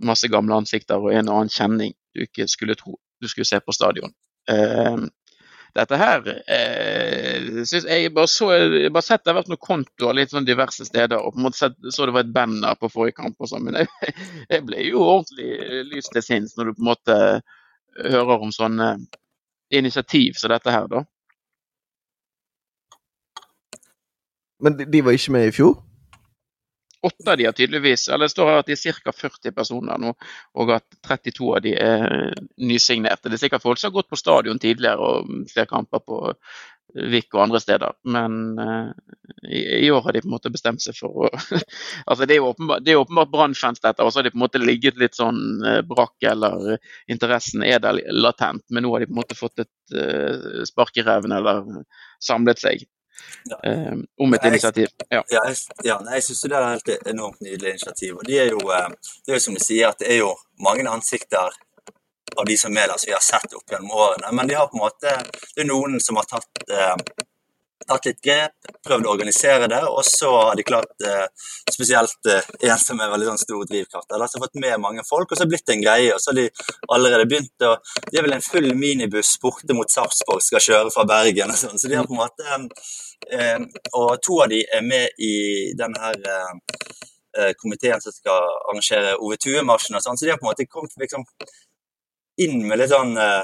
[0.03, 3.61] masse gamle ansikter og en og annen kjenning du ikke skulle tro du skulle se
[3.63, 4.11] på stadion.
[4.51, 5.07] Uh,
[5.73, 10.19] dette her eh, synes jeg bare så jeg bare sett det har vært noen kontoer
[10.19, 12.91] litt sånn diverse steder, og på en måte sett, så det var et banner på
[12.93, 13.89] forrige kamp og sånn, men jeg,
[14.53, 17.17] jeg, ble jo ordentlig lys til sinns når du på en måte
[18.03, 18.91] hører om sånne
[19.73, 21.07] initiativ som dette her, da.
[24.63, 25.79] Men de, de var ikke med i fjor?
[27.03, 29.13] Åtte av de har tydeligvis, eller Det står her at de er ca.
[29.13, 30.13] 40 personer nå,
[30.55, 33.29] og at 32 av de er nysignerte.
[33.29, 36.21] Det er sikkert folk som har gått på stadion tidligere og ser kamper på
[36.93, 38.91] Vik og andre steder, men uh,
[39.49, 41.29] i, i, år har de på en måte bestemt seg for å
[42.11, 44.45] altså Det er jo åpenbart, det åpenbart Brann-fans, dette, og så har de på en
[44.45, 46.77] måte ligget litt sånn uh, brakk, eller
[47.09, 51.01] interessen er der latent, men nå har de på en måte fått et uh, spark
[51.01, 51.65] i ræven eller
[52.21, 52.85] samlet seg.
[53.65, 54.89] Eh, om et initiativ.
[55.09, 58.17] Ja, ja, jeg, ja jeg syns det er et enormt nydelig initiativ.
[58.21, 58.89] og de er jo, eh,
[59.27, 61.51] Det er jo som du sier, at det er jo mange ansikter
[62.37, 64.33] av de som er der, som vi har sett opp gjennom årene.
[64.33, 65.19] Men de har på en måte,
[65.55, 67.27] det er noen som har tatt eh,
[67.87, 71.27] tatt litt grep, prøvd å organisere det, og så har de klart eh,
[71.71, 74.09] spesielt eh, en som er veldig sånn stor drivkraft.
[74.11, 76.11] De har fått med mange folk, og så har det blitt en greie.
[76.15, 76.49] og så har de
[76.95, 77.75] allerede begynt å,
[78.09, 81.79] De er vel en full minibuss borte mot Sarpsborg, skal kjøre fra Bergen og sånn.
[81.81, 82.61] Så de har på en måte
[83.31, 85.35] Og to av de er med i
[85.79, 86.53] denne her eh,
[87.39, 90.69] eh, komiteen som skal arrangere Ove Tue-marsjen og sånn, så de har på en måte
[90.69, 91.27] kommet liksom
[92.43, 93.43] inn med litt sånn eh,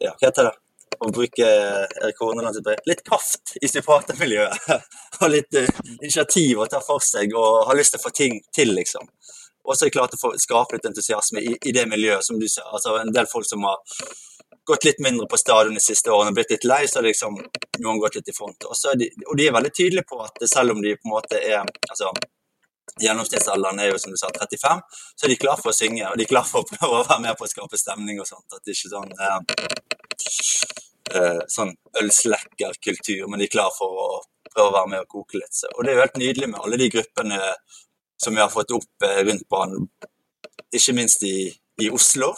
[0.00, 0.56] ja, hva heter det?
[1.00, 4.66] å bruke Erik Horneland sitt brev, litt kraft i supportermiljøet.
[5.20, 5.68] og litt uh,
[6.00, 9.08] initiativ å ta for seg og ha lyst til å få ting til, liksom.
[9.64, 12.46] Og så er det klart å skape litt entusiasme i, i, det miljøet, som du
[12.48, 12.68] ser.
[12.68, 13.80] Altså en del folk som har
[14.70, 17.38] gått litt mindre på stadion de siste årene, blitt litt lei, så har liksom
[17.84, 18.66] noen gått litt i front.
[18.98, 21.62] De, og de er veldig tydelige på at selv om de på en måte er
[21.62, 22.12] altså,
[23.00, 24.80] Gjennomsnittsalderen er jo som du sa 35,
[25.16, 27.04] så er de klar for å synge og de er klar for å prøve å
[27.06, 28.56] være med på å skape stemning og sånt.
[28.56, 29.38] At det ikke sånn eh,
[31.14, 34.08] eh, sånn ølslekkerkultur, men de er klar for å
[34.50, 35.62] prøve å være med og koke litt.
[35.76, 37.40] Og det er jo helt nydelig med alle de gruppene
[38.20, 39.88] som vi har fått opp eh, rundt banen,
[40.76, 42.32] ikke minst i i Oslo.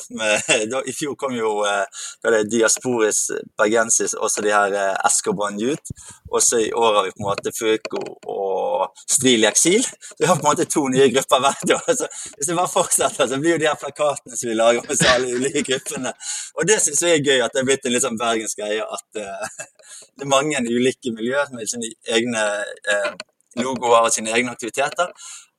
[0.72, 5.92] Da, I fjor kom jo eh, Diasporis bergensis, også de her eh, Escoban ut.
[6.33, 8.02] Også i år har vi på en måte Føko
[8.33, 9.83] og Stril i eksil.
[9.85, 11.90] Så vi har på en måte to nye grupper hvert år.
[12.00, 15.05] Så hvis det bare fortsetter, så blir jo de her plakatene som vi lager med
[15.14, 16.14] alle ulike gruppene.
[16.59, 18.87] Og det syns jeg er gøy, at det er blitt en litt sånn bergensk greie.
[18.87, 19.07] At
[20.16, 22.46] det er mange ulike miljøer med sine egne
[23.61, 25.12] logoer og sine egne aktiviteter.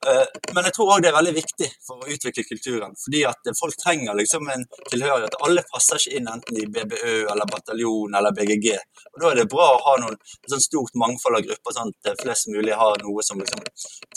[0.08, 2.96] Eh, men jeg tror òg det er veldig viktig for å utvikle kulturen.
[3.00, 5.38] Fordi at folk trenger liksom en tilhørighet.
[5.48, 8.74] Alle passer ikke inn enten i BBØ eller bataljon eller BGG.
[9.13, 10.18] Og Da er det bra å ha noen,
[10.50, 13.63] sånn stort mangfold av grupper, sånn at flest mulig har noe som liksom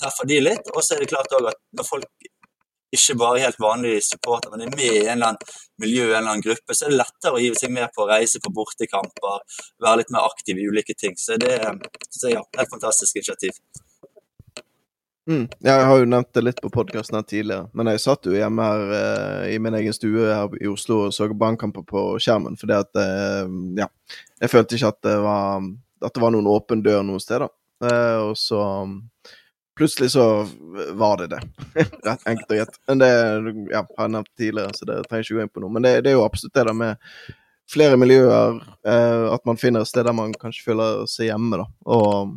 [0.00, 0.72] treffer de litt.
[0.74, 2.32] Og så er det klart også at når folk
[2.96, 6.30] ikke bare helt vanlige supporter, men er med i en eller annen miljø, en eller
[6.30, 9.42] annen gruppe, så er det lettere å gi seg med på å reise på bortekamper,
[9.82, 11.16] være litt mer aktiv i ulike ting.
[11.18, 11.74] Så det er
[12.32, 13.58] ja, et fantastisk initiativ.
[15.26, 15.48] Mm.
[15.58, 18.92] Jeg har jo nevnt det litt på podkasten tidligere, men jeg satt jo hjemme her
[18.98, 23.00] eh, i min egen stue her i Oslo og så bankkamper på skjermen, fordi at
[23.02, 23.48] eh,
[23.80, 23.88] ja,
[24.44, 25.66] jeg følte ikke at det var,
[26.06, 27.50] at det var noen åpen dør noe sted, da.
[27.90, 28.62] Eh, og så
[29.76, 30.46] plutselig så
[30.94, 31.42] var det det.
[32.06, 32.78] Rett enkelt og greit.
[32.88, 33.10] Men det
[33.74, 35.72] ja, har jeg nevnt tidligere, så det trenger ikke gå inn på nå.
[35.74, 37.02] Men det, det, er jo absolutt det der med
[37.70, 41.68] flere miljøer, eh, at man finner et sted der man kanskje føler seg hjemme, da.
[41.92, 42.36] Og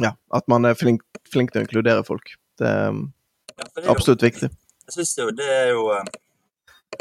[0.00, 2.36] ja, at man er flink, flink til å inkludere folk.
[2.60, 2.94] Det er,
[3.56, 4.52] ja, det er absolutt jo, viktig.
[4.86, 6.06] Jeg synes jo det er jo eh,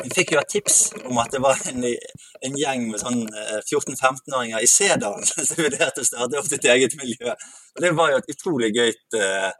[0.01, 3.21] Vi fikk jo et tips om at det var en, en gjeng med sånn
[3.61, 7.35] 14-15-åringer eh, i Sedalen som vurderte å starte opp sitt eget miljø.
[7.75, 9.51] Og Det var jo et utrolig gøyt uh,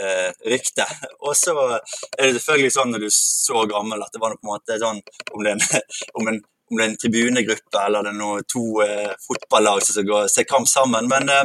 [0.00, 0.86] uh, rykte.
[1.24, 4.44] Og så er det selvfølgelig sånn når du er så gammel at det var på
[4.44, 5.00] en måte sånn
[5.32, 5.86] om det er en,
[6.20, 9.96] om en om det er en tribunegruppe eller det er noe, to eh, fotballag som
[9.96, 11.08] skal gå, se kamp sammen.
[11.10, 11.42] Men eh,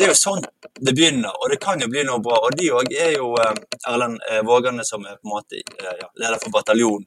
[0.00, 0.40] det er jo sånn
[0.80, 2.38] det begynner, og det kan jo bli noe bra.
[2.46, 3.58] Og de òg er jo eh,
[3.90, 7.04] Erlend eh, Vågane, som er på en måte eh, ja, leder for bataljonen,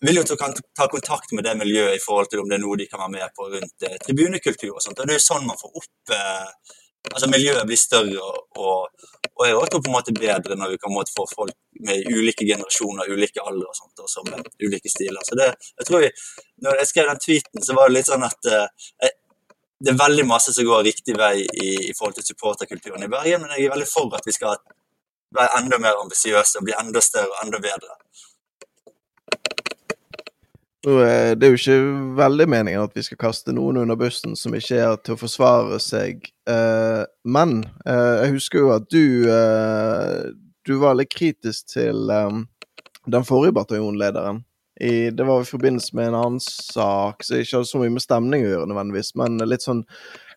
[0.00, 2.78] vil jo ta, ta, kontakt med det miljøet i forhold til om det er noe
[2.80, 5.02] de kan være med på rundt tribunekultur og sånt.
[5.02, 6.14] Og det er jo sånn man får opp
[7.10, 8.22] Altså miljøet blir større,
[8.62, 12.46] og, og jeg tror på en måte bedre når vi kan få folk med ulike
[12.46, 15.18] generasjoner, ulike aldre og sånt, og med ulike stiler.
[15.26, 15.48] Så det,
[15.80, 16.12] jeg tror vi,
[16.62, 19.10] når jeg skrev den tweeten, så var det litt sånn at eh,
[19.82, 23.42] det er veldig masse som går riktig vei i, i forhold til supporterkulturen i Bergen,
[23.42, 24.60] men jeg er veldig for at vi skal
[25.34, 27.96] være enda mer ambisiøse og bli enda større og enda bedre.
[30.82, 31.78] Det er jo ikke
[32.18, 35.78] veldig meningen at vi skal kaste noen under bussen som ikke er til å forsvare
[35.82, 42.06] seg, eh, men eh, jeg husker jo at du eh, Du var litt kritisk til
[42.06, 44.44] den forrige bataljonlederen
[44.80, 48.04] i, det var i forbindelse med en annen sak som ikke hadde så mye med
[48.04, 49.82] stemning å gjøre, nødvendigvis, men litt sånn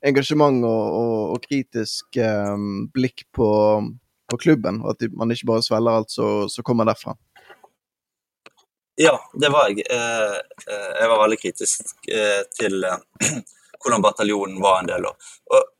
[0.05, 3.47] engasjement og, og, og kritisk um, blikk på,
[4.31, 4.81] på, klubben.
[4.83, 7.15] Og at man ikke bare svelger alt som kommer derfra.
[8.99, 9.83] Ja, det var jeg.
[9.91, 10.35] Eh,
[10.71, 12.85] eh, jeg var veldig kritisk eh, til
[13.83, 15.33] hvordan bataljonen var en del av.
[15.51, 15.71] Og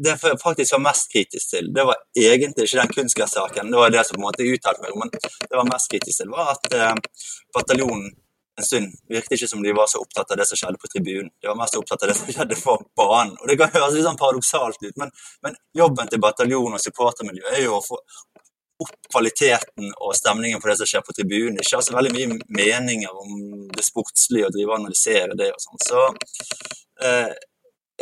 [0.00, 3.92] det jeg faktisk var mest kritisk til, det var egentlig ikke den kunstgressaken, det var
[3.92, 6.74] det som på en måte uttalte meg men det var mest kritisk til, var at
[6.74, 7.24] eh,
[7.56, 8.10] bataljonen
[8.60, 11.30] en stund virket ikke som de var så opptatt av det som skjedde på tribunen.
[11.40, 13.32] De var mest opptatt av det som skjedde på banen.
[13.40, 15.12] Og Det kan høres litt sånn paradoksalt ut, men,
[15.46, 18.00] men jobben til bataljonen og supportermiljøet er jo å få
[18.80, 21.60] opp kvaliteten og stemningen på det som skjer på tribunen.
[21.60, 25.84] Ikke altså veldig mye meninger om det sportslige og drive og analysere det og sånn.
[25.84, 26.04] Så
[27.06, 27.32] eh,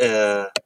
[0.07, 0.61] eh,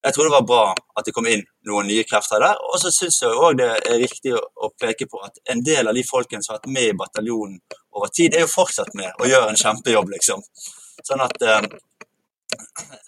[0.00, 0.64] jeg tror det var bra
[0.96, 2.60] at det kom inn noen nye krefter der.
[2.72, 5.96] Og så syns jeg òg det er riktig å peke på at en del av
[5.96, 7.58] de folkene som har vært med i bataljonen
[7.96, 10.44] over tid, er jo fortsatt med og gjør en kjempejobb, liksom.
[11.04, 11.66] Sånn at eh,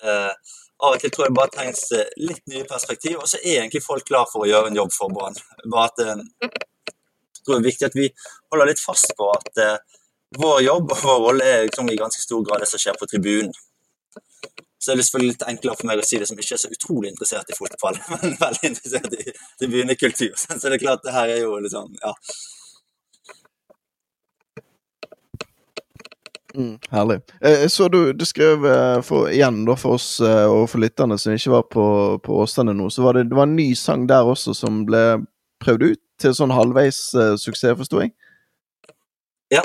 [0.08, 3.60] eh, Av og til tror jeg bare trengs eh, litt nye perspektiv, og så er
[3.60, 5.36] egentlig folk klar for å gjøre en jobb for Brann.
[5.70, 8.08] Bare at eh, jeg tror det er viktig at vi
[8.50, 10.00] holder litt fast på at eh,
[10.42, 13.08] vår jobb og vår rolle er liksom, i ganske stor grad det som skjer på
[13.12, 13.54] tribunen.
[14.82, 16.70] Så er det selvfølgelig litt enklere for meg å si det som ikke er så
[16.72, 20.32] utrolig interessert i fotball, men veldig interessert i tribunekultur.
[20.48, 22.16] Så det er klart, det her er jo litt sånn, ja.
[26.52, 27.22] Mm, herlig.
[27.40, 31.16] Eh, så du, du skrev eh, for, igjen da, for oss eh, og for lytterne
[31.16, 31.84] som ikke var på,
[32.20, 35.00] på Åsane nå, så var det, det var en ny sang der også som ble
[35.64, 38.12] prøvd ut til sånn halvveis uh, suksess, forsto jeg?
[39.52, 39.62] Ja.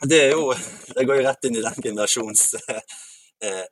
[0.00, 0.54] Det er jo
[0.96, 2.80] Det går jo rett inn i den generasjons uh,
[3.44, 3.66] eh,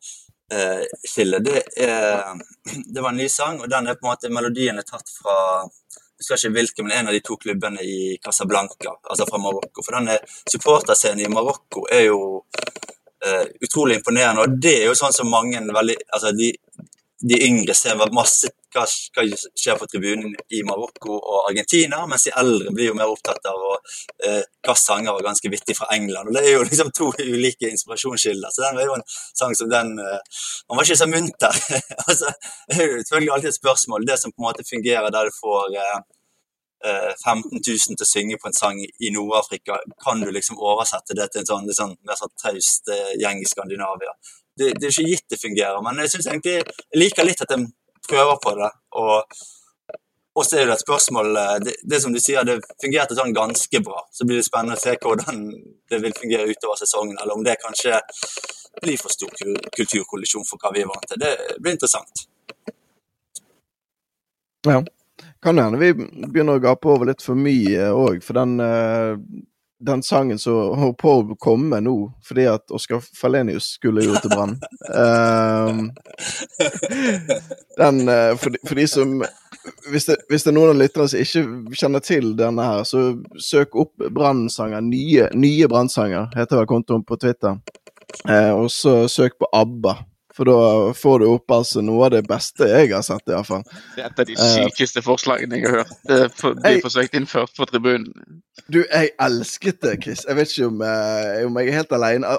[1.05, 1.43] skille.
[1.45, 2.39] Det, er,
[2.95, 5.37] det var en ny sang, og den er på en måte melodien er tatt fra
[6.19, 9.85] jeg husker ikke hvilken, men en av de to klubbene i Casablanca, altså fra Marokko.
[9.87, 10.17] For denne
[10.51, 12.19] supporterscenen i Marokko er jo
[13.23, 14.43] eh, utrolig imponerende.
[14.43, 16.51] Og det er jo sånn som mange veldig Altså, de,
[17.23, 22.35] de yngre ser masse hva, som skjer på tribunen i Marokko og Argentina, mens de
[22.41, 23.77] eldre blir jo mer opptatt av å,
[24.27, 26.29] eh, hva sanger var ganske vittig fra England.
[26.29, 28.53] og Det er jo liksom to ulike inspirasjonskilder.
[28.53, 31.59] Så den var jo en sang som den eh, Man var ikke så munter.
[32.09, 32.31] altså,
[32.69, 34.07] det er jo selvfølgelig alltid et spørsmål.
[34.07, 35.99] Det som på en måte fungerer der du får eh,
[36.85, 41.17] 15 eh, 000 til å synge på en sang i Nord-Afrika, kan du liksom oversette
[41.19, 44.15] det til en sånn, sånn mer sånn traust eh, gjeng i Skandinavia?
[44.59, 47.55] Det, det, er ikke gitt det fungerer, men jeg synes egentlig, jeg liker litt at
[47.55, 47.69] en
[48.09, 48.73] prøver på det.
[49.01, 49.39] Og,
[50.39, 53.33] Og så er det et spørsmål eh, det, det som du sier, det fungerte sånn
[53.35, 54.05] ganske bra.
[54.15, 55.41] Så blir det spennende å se hvordan
[55.91, 57.99] det vil fungere utover sesongen, eller om det kanskje
[58.79, 59.33] blir for stor
[59.75, 61.19] kulturkollisjon for hva vi er vant til.
[61.19, 62.23] Det blir interessant.
[64.69, 64.79] Ja.
[65.43, 69.19] Kan hende vi begynner å gape over litt for mye òg, for den uh
[69.79, 71.95] den sangen som holdt på å komme nå,
[72.27, 74.57] fordi at Oskar Falenius skulle jo til Brann
[74.89, 75.91] Um,
[77.79, 79.13] Den uh, for, de, for, de som
[79.91, 83.11] hvis det, hvis det, er noen av lytterne som ikke kjenner til denne her, så
[83.43, 84.81] søk opp brannsanger.
[84.85, 87.59] Nye, nye brannsanger, heter vel kontoen på Twitter.
[88.25, 89.99] Uh, og så søk på ABBA.
[90.39, 93.65] For da får du opp altså noe av det beste jeg har sett, iallfall.
[93.97, 95.97] Det er et av de eh, sykeste uh, forslagene jeg har hørt.
[96.63, 98.13] Blir forsøkt innført på tribunen.
[98.71, 100.23] Du, jeg elsket det, Chris.
[100.29, 102.37] Jeg vet ikke om, uh, om jeg er helt alene.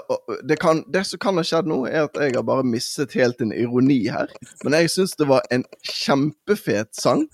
[0.48, 3.44] Det, kan, det, som kan ha skjedd nå, er at jeg har bare mistet helt
[3.44, 4.32] en ironi her.
[4.64, 7.26] Men jeg syns det var en kjempefet sang.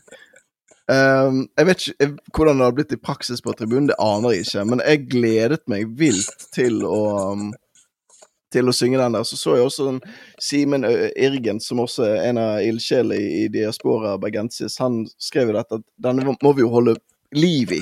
[0.90, 4.48] Um, jeg vet ikke hvordan det hadde blitt i praksis på tribunen, det aner jeg
[4.48, 4.66] ikke.
[4.72, 7.00] Men jeg gledet meg vilt til å
[7.38, 7.48] um,
[8.52, 9.26] til å synge den der.
[9.26, 9.96] Så så jeg også
[10.42, 15.80] Simen Irgen, som også er en av ildsjelene i Diaspora Bergensis, han skrev jo dette
[15.80, 16.96] at denne må vi jo holde
[17.34, 17.80] liv i.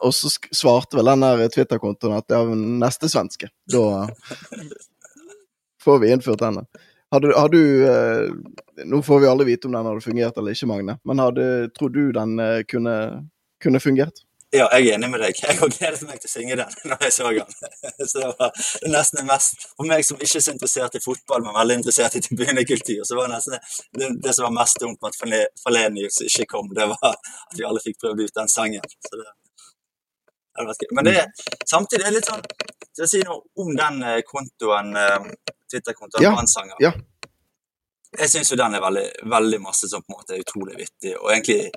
[0.00, 3.50] Og så svarte vel den der Twitter-kontoen at det er neste svenske.
[3.70, 4.08] Da
[5.84, 6.64] får vi innført denne.
[7.14, 8.30] Har du, har du eh,
[8.84, 11.44] Nå får vi alle vite om den hadde fungert eller ikke, Magne, men hadde,
[11.76, 12.94] tror du den eh, kunne,
[13.62, 14.24] kunne fungert?
[14.52, 15.38] Ja, jeg er enig med deg.
[15.40, 17.54] Jeg gledet meg til å synge den når jeg så den.
[18.10, 21.42] Så det var nesten det mest For meg som ikke er så interessert i fotball,
[21.46, 23.56] men veldig interessert i tribunekultur, så var det nesten
[23.98, 27.66] det, det, som var mest dumt med at Falenius ikke kom, det var at vi
[27.66, 28.86] alle fikk prøvd ut den sangen.
[29.08, 29.26] Så det,
[30.60, 30.92] det gøy.
[30.98, 31.16] Men det,
[31.66, 32.44] samtidig er det litt sånn
[32.94, 35.28] Skal jeg si noe om den eh, kontoen, eh,
[35.72, 36.34] Twitter-kontoen ja.
[36.36, 36.78] Brannsanger?
[36.84, 36.92] Ja.
[38.14, 41.16] Jeg syns jo den er veldig, veldig masse som på en måte er utrolig vittig,
[41.18, 41.72] og egentlig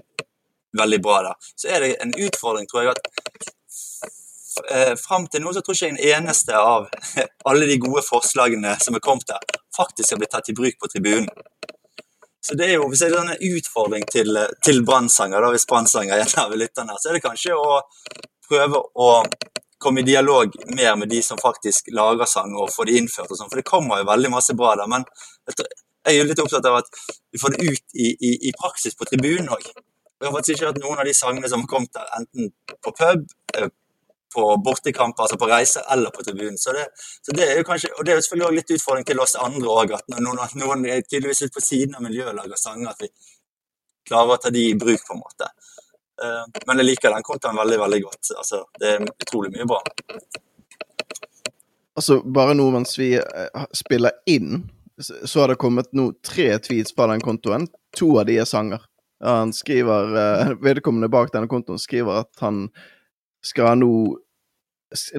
[0.78, 1.36] veldig bra der.
[1.56, 3.00] Så er det en utfordring, tror jeg, at
[4.72, 6.90] eh, fram til nå så tror jeg ikke en eneste av
[7.50, 10.92] alle de gode forslagene som er kommet der, faktisk har blitt tatt i bruk på
[10.92, 11.30] tribunen.
[12.48, 16.24] Så det er jo, Hvis det er en utfordring til, til brannsanger, hvis brannsanger er
[16.24, 17.82] en av lytterne, så er det kanskje å
[18.48, 19.10] prøve å
[19.78, 23.32] komme i dialog mer med de som faktisk lager sanger, og få det innført.
[23.32, 24.88] og sånn, For det kommer jo veldig masse bra der.
[24.88, 25.04] Men
[25.52, 25.68] jeg
[26.14, 26.90] er jo litt opptatt av at
[27.32, 29.68] vi får det ut i, i, i praksis på tribunen òg.
[30.18, 32.50] Jeg har faktisk ikke hørt noen av de sangene som har kommet der, enten
[32.82, 33.70] på pub, eh,
[34.34, 36.58] på bortekamp, altså på reise, eller på tribunen.
[36.58, 36.74] Så
[37.22, 39.36] så det er jo kanskje, og det er jo selvfølgelig også litt utfordring til oss
[39.36, 43.02] andre òg, at noen, noen er tydeligvis litt på siden av miljøet lager sanger, at
[43.06, 43.12] vi
[44.10, 45.52] klarer å ta de i bruk, på en måte.
[46.24, 48.34] Eh, men jeg liker den kontoen veldig, veldig godt.
[48.42, 49.82] Altså, det er utrolig mye bra.
[51.98, 54.64] Altså, bare nå mens vi eh, spiller inn,
[54.98, 57.68] så har det kommet nå tre tweets fra den kontoen.
[57.98, 58.82] To av de er sanger.
[59.24, 62.68] Han skriver uh, Vedkommende bak denne kontoen skriver at han
[63.46, 63.92] skal nå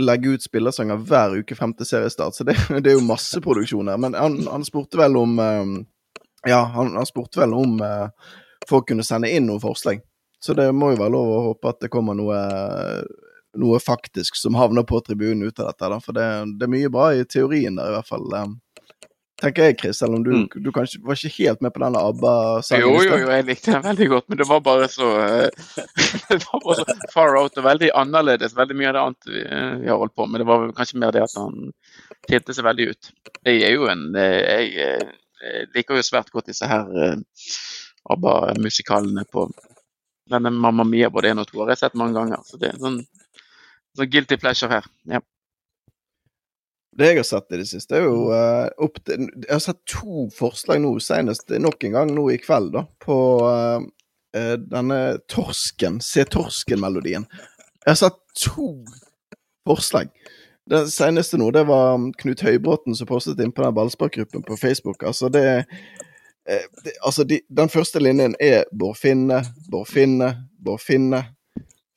[0.01, 4.01] legge ut spillersanger hver uke frem til seriestart, så det, det er jo masseproduksjon her.
[4.01, 5.75] Men han, han, spurte vel om um,
[6.49, 8.09] Ja, han, han, spurte vel om uh,
[8.69, 10.01] folk kunne sende inn noen forslag.
[10.41, 12.39] Så det må jo være lov å håpe at det kommer noe,
[13.59, 15.99] noe faktisk som havner på tribunen ut av dette.
[16.05, 18.29] For det, det, er mye bra i teorien der, i hvert fall.
[19.39, 20.63] Tenker jeg, Chris, selv om du, mm.
[20.65, 22.83] du kanskje var ikke helt med på denne ABBA-sangen?
[22.83, 25.77] Jo, jo, jo, jeg likte den veldig godt, men det var bare så uh,
[26.33, 28.57] det var bare så far out og veldig annerledes.
[28.59, 30.43] Veldig mye av det annet vi, uh, vi, har holdt på med.
[30.43, 31.71] Det var kanskje mer det at han
[32.27, 33.13] tilte seg veldig ut.
[33.47, 35.07] Jeg er jo en uh, jeg,
[35.77, 36.91] liker jo svært godt disse her
[38.11, 39.47] ABBA-musikalene på
[40.29, 42.43] denne Mamma Mia både én og to har jeg sett mange ganger.
[42.43, 43.05] Så det er sånn,
[43.95, 44.91] sånn guilty pleasure her.
[45.07, 45.23] ja.
[46.99, 49.79] Det jeg har sett i det siste, er jo uh, opp til Jeg har sett
[49.87, 53.85] to forslag nå, senest nok en gang nå i kveld, da, på uh,
[54.59, 54.99] denne
[55.31, 57.29] Torsken, Se Torsken-melodien.
[57.85, 58.73] Jeg har sett to
[59.69, 60.11] forslag.
[60.69, 65.03] Det seneste nå, det var Knut Høybråten som postet inn på den ballsparkgruppen på Facebook.
[65.07, 65.65] Altså, det,
[66.45, 71.23] det Altså, de, den første linjen er Bård Finne, Bård Finne, Bård Finne,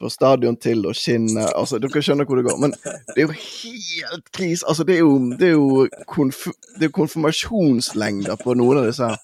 [0.01, 2.59] fra stadion til å skinne Altså, dere skjønner hvor det går.
[2.61, 2.75] Men
[3.13, 4.65] det er jo helt krise.
[4.67, 6.47] Altså, det er jo, det er jo, konf
[6.79, 9.19] det er konfirmasjonslengder på noen av disse her.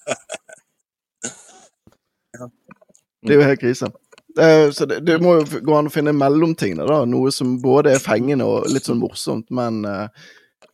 [3.26, 3.90] Det er jo helt krise.
[4.38, 7.02] Det, så det, det, må jo gå an å finne mellomtingene, da.
[7.08, 10.06] Noe som både er fengende og litt sånn morsomt, men uh,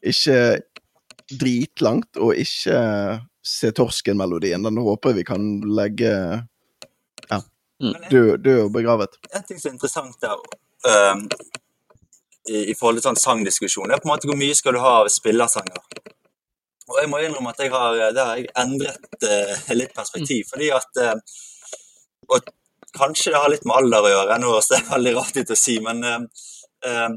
[0.04, 0.60] ikke
[1.40, 2.80] dritlangt, og ikke
[3.44, 4.64] se torsken-melodien.
[4.64, 6.12] Den håper jeg vi kan legge.
[7.82, 9.18] Død, død og begravet.
[9.34, 10.40] En ting som er interessant der,
[10.88, 11.24] um,
[12.48, 14.98] i, i, forhold til sånn sangdiskusjon, er på en måte hvor mye skal du ha
[15.02, 15.80] av spillersanger.
[16.84, 20.44] Og jeg må innrømme at jeg har, har jeg endret uh, litt perspektiv.
[20.44, 20.50] Mm.
[20.52, 21.38] fordi at uh,
[22.28, 22.52] og
[22.94, 24.36] kanskje det har litt med alder å gjøre.
[24.40, 27.08] Nå høres det veldig rart ut å si, men uh,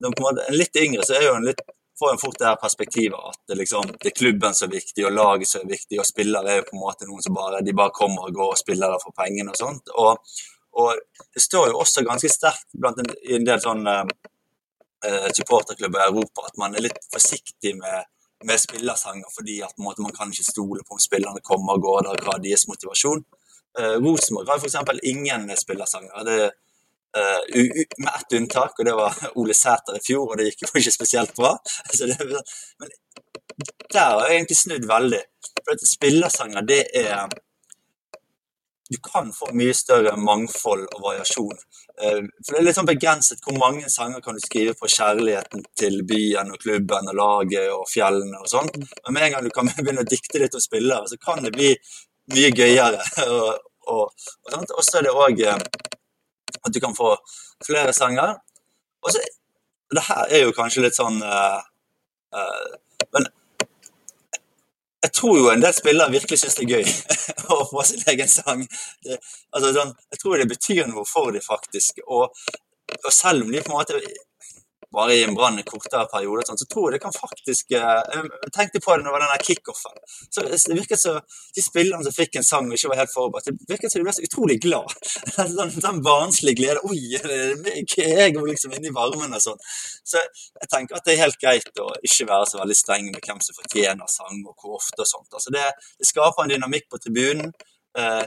[0.00, 1.62] når på en måte, en litt yngre så er jo en litt
[2.00, 5.04] får en fort det her perspektivet at det, liksom, det er klubben som er viktig,
[5.06, 7.60] og laget som er viktig, og spillere er jo på en måte noen som bare
[7.66, 9.92] de bare kommer og går og spiller der for pengene og sånt.
[10.00, 10.38] Og,
[10.80, 16.04] og det står jo også ganske sterkt blant en, i en del sånne eh, supporterklubber
[16.04, 18.08] i Europa at man er litt forsiktig med,
[18.48, 22.08] med spillersanger fordi at måte, man kan ikke stole på om spillerne kommer og går
[22.08, 23.22] der, hva deres motivasjon.
[23.78, 24.80] Eh, Rosenborg har f.eks.
[25.12, 26.26] ingen spillersanger.
[26.26, 26.40] Det
[27.18, 30.68] Uh, med ett unntak, og det var Ole Sæter i fjor, og det gikk jo
[30.78, 31.56] ikke spesielt bra.
[31.98, 32.16] Det,
[32.78, 32.92] men
[33.92, 35.20] der har jeg egentlig snudd veldig.
[35.66, 37.32] For spillersanger, det er
[38.90, 41.58] Du kan få mye større mangfold og variasjon.
[41.98, 45.66] Uh, for Det er litt sånn begrenset hvor mange sanger kan du skrive på kjærligheten
[45.78, 48.70] til byen og klubben og laget og fjellene og sånn.
[48.76, 51.54] Men med en gang du kan begynne å dikte litt om spillere, så kan det
[51.58, 51.74] bli
[52.34, 53.02] mye gøyere.
[53.34, 55.58] og, og, og, og så er det også
[56.66, 57.14] at du kan få
[57.66, 58.38] flere sanger.
[59.02, 59.22] Og så,
[59.90, 61.58] Det her er jo kanskje litt sånn uh,
[62.36, 62.66] uh,
[63.10, 63.26] Men
[65.00, 66.90] jeg tror jo en del spillere virkelig syns det er gøy
[67.54, 68.66] å få sin egen sang.
[69.02, 69.16] Det,
[69.50, 72.02] altså, sånn, jeg tror det betyr noe for dem, faktisk.
[72.06, 72.28] Og,
[72.98, 73.96] og selv om de på en måte
[74.92, 78.52] bare i en brann kortere periode, sånn, så tror jeg det kan faktisk eh, Jeg
[78.54, 80.00] tenkte på det når det var den kickoffen.
[80.34, 81.12] Så det virket så,
[81.56, 84.08] De spillerne som fikk en sang og ikke var helt forberedt, det virket som de
[84.08, 84.96] ble så utrolig glad.
[85.60, 86.80] Den, den barnslige glede.
[86.86, 89.58] Oi, jeg går liksom inne i varmen og sånn.
[90.06, 93.22] Så jeg tenker at det er helt greit å ikke være så veldig streng med
[93.24, 95.30] hvem som fortjener sang, og hvor ofte og sånt.
[95.36, 95.64] Altså det,
[96.00, 97.52] det skaper en dynamikk på tribunen.
[97.98, 98.22] Eh,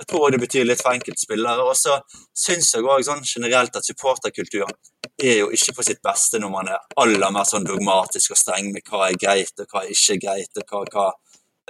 [0.00, 1.66] jeg tror det betyr litt for enkeltspillere.
[1.66, 1.98] Og så
[2.44, 4.76] syns jeg òg sånn generelt at supporterkulturen
[5.22, 8.70] er jo ikke på sitt beste når man er aller mer sånn dogmatisk og streng
[8.74, 11.06] med hva er greit og hva er ikke greit, og hva, hva,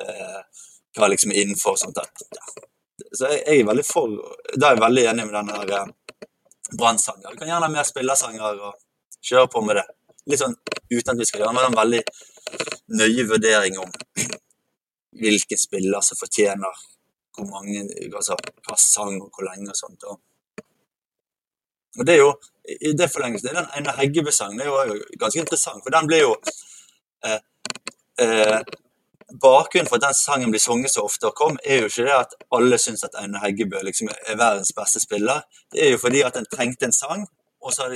[0.04, 1.78] eh, hva liksom er innenfor.
[1.80, 1.98] sånt.
[2.00, 2.44] Ja.
[3.12, 4.12] Så jeg, jeg, er veldig for
[4.54, 6.28] Da er jeg veldig enig med den der eh,
[6.76, 7.32] Brann-sanger.
[7.32, 8.78] Vi kan gjerne ha mer spillersanger og
[9.26, 9.86] kjøre på med det.
[10.30, 10.54] Litt sånn
[10.90, 12.02] uten at vi skal gjøre en veldig
[13.00, 13.90] nøye vurdering om
[15.20, 16.86] hvilken spiller som fortjener
[17.34, 18.36] hvor mange altså,
[18.66, 20.06] hva sang og hvor lenge og sånt.
[20.10, 20.20] Og,
[21.98, 22.32] og det er jo,
[22.80, 24.60] i det forlengelsen, er den Einar Heggebø-sangen
[25.18, 26.36] ganske interessant, for den blir jo
[27.26, 27.40] eh,
[28.22, 28.60] eh,
[29.42, 32.16] Bakgrunnen for at den sangen blir sunget så ofte og kom, er jo ikke det
[32.16, 35.44] at alle syns at Einar Heggebø liksom er verdens beste spiller.
[35.72, 37.28] Det er jo fordi at en trengte en sang,
[37.62, 37.86] og så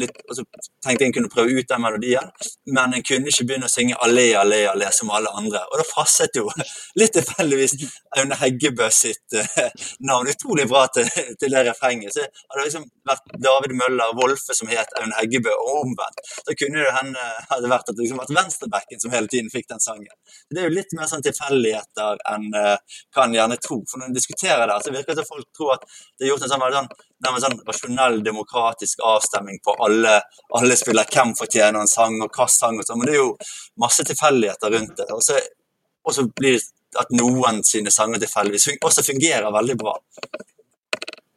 [0.00, 0.44] litt, altså,
[0.84, 2.30] tenkte jeg kunne prøve ut den melodien,
[2.72, 5.60] men en kunne ikke begynne å synge 'Allé, allé, allé' som alle andre.
[5.70, 6.48] Og da passet jo
[7.00, 7.76] litt tilfeldigvis
[8.18, 9.68] Aune Heggebø sitt uh,
[10.08, 11.08] navn utrolig bra til,
[11.40, 12.14] til det refrenget.
[12.14, 16.24] Så hadde det liksom vært David Møller Wolfe som het Aune Heggebø, og omvendt.
[16.46, 19.68] Da kunne det hende hadde vært at det liksom vært venstrebacken som hele tiden fikk
[19.72, 20.12] den sangen.
[20.50, 22.76] Det er jo litt mer sånn tilfeldigheter enn uh,
[23.14, 23.82] kan gjerne tro.
[23.88, 25.88] For når en diskuterer det, så virker det som folk tror at
[26.18, 30.18] det er gjort en sånn, sånn sånn rasjonell, demokratisk avstemming på alle,
[30.58, 33.34] alle spiller hvem fortjener en sang og hva sang og sånn, men det er jo
[33.82, 35.08] masse tilfeldigheter rundt det.
[35.12, 39.94] Og så, blir det at noen sine sanger tilfeldigvis også fungerer veldig bra.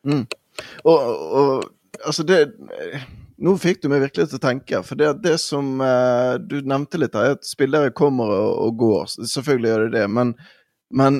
[0.06, 0.26] Mm.
[0.86, 0.98] Og,
[1.42, 1.70] og,
[2.04, 2.42] altså det
[3.36, 4.80] Nå fikk du meg virkelig til å tenke.
[4.88, 9.10] For det, det som eh, du nevnte litt, er at spillere kommer og, og går.
[9.28, 10.04] Selvfølgelig gjør de det.
[10.08, 10.32] Men,
[10.96, 11.18] men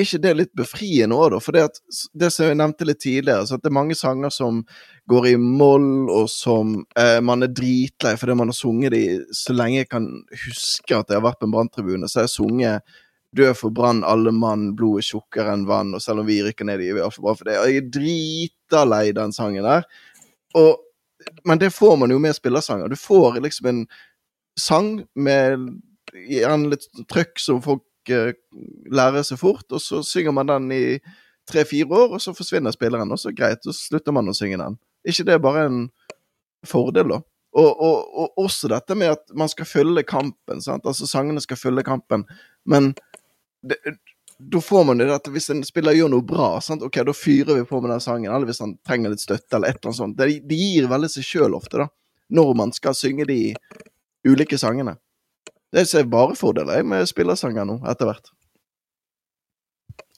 [0.00, 1.40] ikke det litt befriende òg, da?
[1.40, 1.80] For det, at,
[2.12, 4.60] det som jeg nevnte litt tidligere, så at det er mange sanger som
[5.08, 9.02] går i moll, og som eh, man er dritlei fordi man har sunget de
[9.36, 10.08] så lenge jeg kan
[10.46, 12.10] huske at jeg har vært på en branntribune.
[12.10, 12.96] Så har jeg sunget
[13.36, 16.64] 'Død for brann, alle mann, blod er tjukkere enn vann', og selv om vi rykker
[16.64, 17.58] ned, i vi altfor bra for det.
[17.60, 19.84] Og jeg er drita lei den sangen der.
[20.56, 20.78] Og,
[21.44, 22.88] men det får man jo med spillersanger.
[22.88, 23.82] Du får liksom en
[24.56, 25.66] sang med
[26.16, 30.82] gjerne litt trøkk som folk lærer seg fort, og så synger man den i
[31.50, 34.78] tre-fire år, og så forsvinner spilleren, og så greit, så slutter man å synge den.
[35.06, 35.80] ikke det er bare en
[36.66, 37.20] fordel, da?
[37.56, 40.60] Og, og, og, også dette med at man skal følge kampen.
[40.60, 40.84] sant?
[40.84, 42.26] Altså Sangene skal følge kampen.
[42.68, 42.90] Men
[44.38, 46.84] da får man det at hvis en spiller gjør noe bra, sant?
[46.84, 48.28] ok, da fyrer vi på med den sangen.
[48.28, 50.18] Eller hvis han trenger litt støtte, eller et eller annet sånt.
[50.18, 51.88] Det, det gir veldig seg sjøl ofte, da.
[52.36, 53.40] Når man skal synge de
[54.26, 54.98] ulike sangene.
[55.74, 58.30] Det ser bare fordeler med spillersanger nå, etter hvert.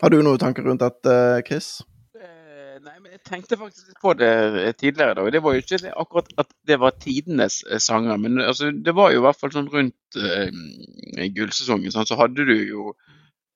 [0.02, 1.14] Har du noen tanker rundt dette,
[1.48, 1.80] Chris?
[2.14, 5.16] Eh, nei, men Jeg tenkte faktisk på det tidligere.
[5.18, 5.26] da.
[5.30, 9.12] Det var jo ikke akkurat at det var tidenes eh, sanger, men altså, det var
[9.12, 10.50] jo i hvert fall sånn rundt uh,
[11.34, 11.90] gullsesongen.
[11.94, 12.92] Sånn, så hadde du jo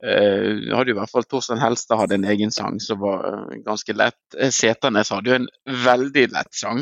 [0.03, 3.95] Uh, hadde jo i hvert fall Torstein Helstad hadde en egen sang som var ganske
[3.95, 4.19] lett.
[4.51, 5.47] Setanes hadde jo en
[5.85, 6.81] veldig lett sang.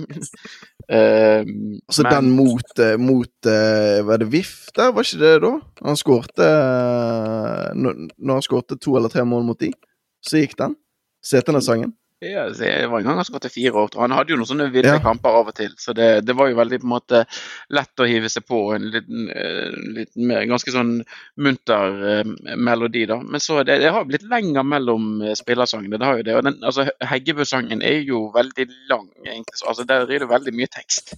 [0.91, 1.43] Uh,
[1.87, 2.13] altså men...
[2.13, 3.51] den mot, mot
[4.11, 5.53] Var det VIF der, var ikke det da?
[5.87, 6.51] Han skårte
[7.79, 9.73] Når han skårte to eller tre mål mot de,
[10.25, 10.75] så gikk den.
[11.25, 11.93] Seternes-sangen.
[12.21, 13.95] Ja, det var en gang han skulle til fire år.
[13.97, 15.01] Han hadde jo noen sånne ville Ja.
[15.01, 17.21] kamper av og til, så det, det var jo veldig på en måte
[17.73, 20.99] lett å hive seg på en liten, eh, litt mer, ganske sånn
[21.41, 23.07] munter eh, melodi.
[23.09, 23.17] da.
[23.25, 25.97] Men så det, det har blitt lenger mellom eh, spillersangene.
[25.97, 26.37] det har jo det.
[26.37, 29.57] Og den, altså, Heggebø-sangen er jo veldig lang, egentlig.
[29.57, 31.17] så, altså Der er det veldig mye tekst.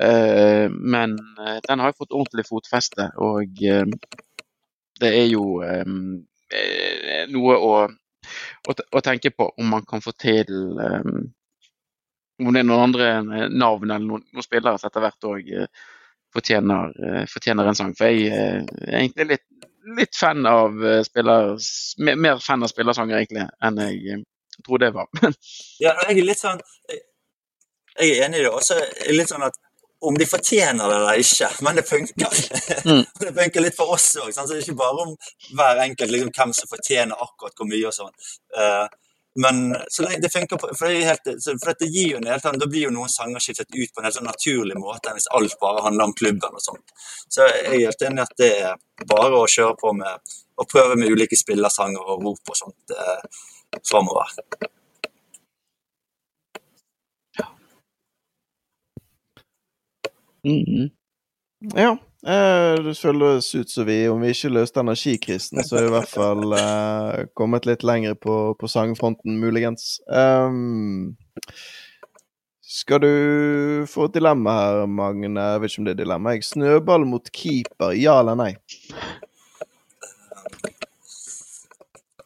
[0.00, 3.84] Eh, men eh, den har jo fått ordentlig fotfeste, og eh,
[5.00, 5.44] det er jo
[7.30, 7.72] noe å
[8.68, 11.30] å, tenke på om man kan få til um,
[12.40, 15.50] Om det er noen andre eh, navn eller noen, noen spillere som etter hvert òg
[16.32, 17.92] fortjener, uh, fortjener en sang.
[17.98, 19.46] For jeg uh, er egentlig litt,
[19.98, 21.52] litt fan av eh, spiller,
[22.06, 24.22] mer, fan av spillersanger egentlig enn jeg
[24.64, 25.10] trodde det var.
[25.84, 27.00] Ja, jeg er litt sånn Jeg
[28.00, 28.52] jeg er enig i det.
[28.54, 28.76] Også
[29.12, 29.56] litt sånn at
[30.00, 32.40] om de fortjener det eller ikke, men det funker.
[32.84, 33.04] Mm.
[33.20, 34.32] det funker litt for oss òg.
[34.32, 35.14] Så det er ikke bare om
[35.56, 38.14] hver enkelt liksom, hvem som fortjener akkurat hvor mye og sånn.
[38.56, 38.86] Uh,
[39.38, 41.28] men så lenge det funker for det, helt,
[41.62, 44.02] for det gir jo en helt annen, Da blir jo noen sanger skiftet ut på
[44.02, 46.90] en helt sånn naturlig måte enn hvis alt bare handler om klubben og sånt.
[47.28, 50.66] Så jeg er helt enig i at det er bare å kjøre på med å
[50.68, 53.46] prøve med ulike spillersanger og rop og sånt eh,
[53.86, 54.34] framover.
[60.44, 60.90] Mhm.
[61.76, 61.96] Ja.
[62.26, 65.94] Eh, det føles ut som vi, om vi ikke løste energikrisen, så er vi i
[65.94, 70.00] hvert fall eh, kommet litt lenger på, på sangfronten, muligens.
[70.06, 71.16] Um,
[72.60, 75.40] skal du få et dilemma her, Magne?
[75.40, 76.34] Jeg vet ikke om det er dilemma.
[76.36, 76.44] Jeg.
[76.46, 78.52] Snøball mot keeper, ja eller nei?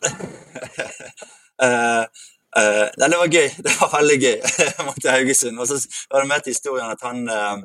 [1.65, 2.05] uh,
[2.59, 3.49] uh, det var gøy.
[3.65, 4.37] Det var veldig gøy
[4.89, 5.59] mot Haugesund.
[5.59, 7.57] Og så var det med til historien at han eh,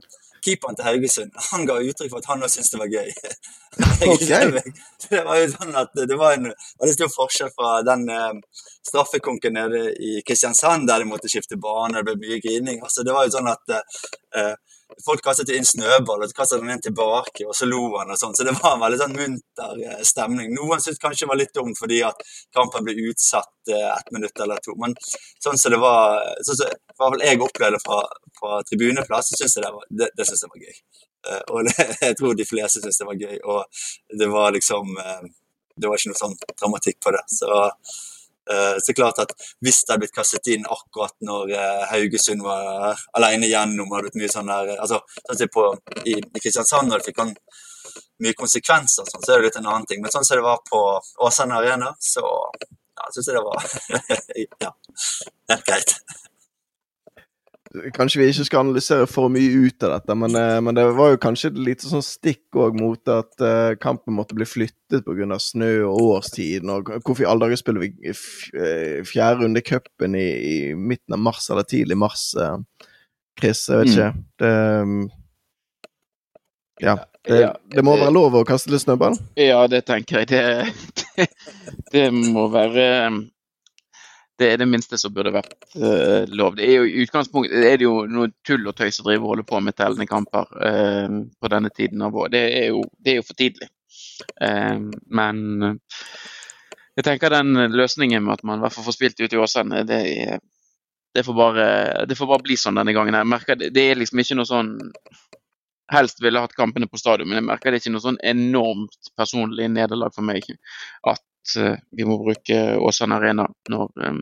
[0.46, 3.12] Keeperen til Haugesund han ga uttrykk for at han også syntes det var gøy.
[3.80, 4.62] Okay.
[5.12, 9.54] det var jo sånn at det var en veldig stor forskjell fra den eh, straffekonken
[9.56, 12.82] nede i Kristiansand, der de måtte skifte bane, det ble mye grining.
[12.84, 14.56] Altså, det var jo sånn at eh,
[15.06, 18.20] folk kastet inn snøball, og så kastet han inn tilbake, og så lo han og
[18.20, 18.36] sånn.
[18.36, 20.54] Så det var en veldig sånn munter eh, stemning.
[20.56, 22.24] Noen syntes kanskje det var litt dumt fordi at
[22.56, 24.76] kampen ble utsatt eh, ett minutt eller to.
[24.82, 24.96] Men
[25.44, 28.00] sånn som det var, sånn i hvert fall jeg opplevde fra,
[28.40, 30.82] fra tribuneplass, så syns jeg det var, det, det synes jeg var gøy.
[31.28, 33.38] Eh, og det, jeg tror de fleste syntes det var gøy.
[33.44, 35.28] Og det var liksom eh,
[35.80, 37.24] Det var ikke noe sånn dramatikk på det.
[37.32, 37.50] Så
[38.52, 39.32] eh, så klart at
[39.64, 41.54] hvis det hadde blitt kastet inn akkurat når
[41.94, 45.70] Haugesund var alene igjennom, hadde blitt mye sånn der altså, sånn på,
[46.04, 47.36] i, I Kristiansand, når det fikk han
[48.20, 50.02] mye konsekvenser, sånn, så er det litt en annen ting.
[50.04, 50.82] Men sånn som det var på
[51.24, 52.26] Åsane Arena, så
[52.60, 53.64] ja, syns jeg det var
[54.66, 54.74] ja,
[55.54, 55.96] helt greit.
[57.94, 61.12] Kanskje vi ikke skal analysere for mye ut av dette, men, eh, men det var
[61.14, 65.38] jo kanskje et lite sånn stikk òg mot at eh, kampen måtte bli flyttet pga.
[65.38, 66.72] snø og årstiden.
[66.74, 71.14] Og hvorfor i alle dager spiller vi eh, fjerde runde i cupen i, i midten
[71.14, 72.34] av mars eller tidlig mars?
[73.40, 74.12] Chris, jeg vet ikke.
[74.42, 74.54] Det
[74.90, 75.08] mm,
[76.82, 76.98] Ja.
[77.30, 77.44] Det,
[77.76, 79.18] det må være lov å kaste litt snøball?
[79.38, 80.30] Ja, det tenker jeg.
[80.32, 81.28] Det, det,
[81.94, 82.88] det må være
[84.40, 86.56] Det er det minste som burde vært uh, lov.
[86.56, 89.34] Det er jo I utgangspunktet er det jo noe tull og tøys å drive og
[89.34, 92.38] holde på med tellende kamper uh, på denne tiden av året.
[92.38, 93.68] Det, er jo- for tidlig.
[94.40, 95.44] Uh, men
[97.00, 99.84] jeg tenker den løsningen med at man i hvert fall får spilt ute i Åsane,
[99.88, 100.00] det,
[101.16, 101.68] det, får bare,
[102.08, 103.16] det får bare bli sånn denne gangen.
[103.16, 104.74] Jeg merker det, det er liksom ikke noe sånn
[105.90, 109.12] helst ville hatt kampene på stadion, men jeg merker det er ikke noe sånn enormt
[109.18, 110.46] personlig nederlag for meg
[111.10, 111.24] at
[111.92, 114.22] vi må bruke Åsane Arena når eh,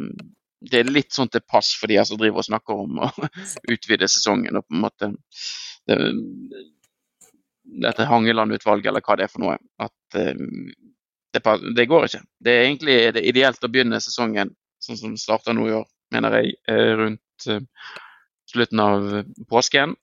[0.67, 3.11] det er litt sånn til pass for de her som driver og snakker om å
[3.73, 5.11] utvide sesongen og på en måte
[5.87, 5.97] det,
[7.85, 9.57] dette Hangeland-utvalget eller hva det er for noe.
[9.83, 10.39] At eh,
[11.35, 11.43] det,
[11.77, 12.23] det går ikke.
[12.43, 14.53] Det er egentlig det er ideelt å begynne sesongen
[14.83, 17.63] sånn som starter nå i år, mener jeg, eh, rundt eh,
[18.49, 19.07] slutten av
[19.51, 19.95] påsken.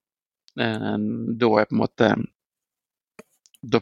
[0.60, 0.90] Eh,
[1.34, 2.10] Da er på en måte
[3.64, 3.80] Da,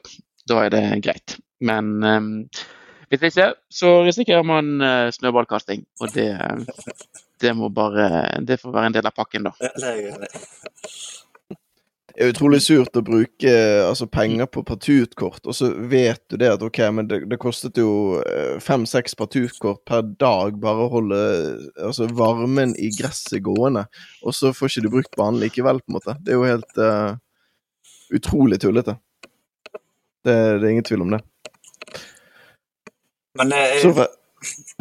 [0.48, 1.36] da er det greit.
[1.60, 2.62] Men eh,
[3.12, 5.84] hvis ikke, så risikerer man eh, snøballkasting.
[6.00, 6.30] Og det,
[7.42, 9.52] det må bare Det får være en del av pakken, da.
[9.60, 10.30] Ja, det er.
[12.12, 13.52] Det er utrolig surt å bruke
[13.86, 17.80] altså, penger på partutkort, og så vet du det at ok, men det, det kostet
[17.80, 21.20] jo eh, fem-seks partutkort per dag bare å holde
[21.80, 23.86] altså, varmen i gresset gående,
[24.20, 26.18] og så får ikke du brukt banen likevel, på en måte.
[26.20, 27.16] Det er jo helt uh,
[28.12, 28.98] utrolig tullete.
[29.72, 31.24] Det, det er ingen tvil om det.
[33.38, 34.06] Men jeg, Så,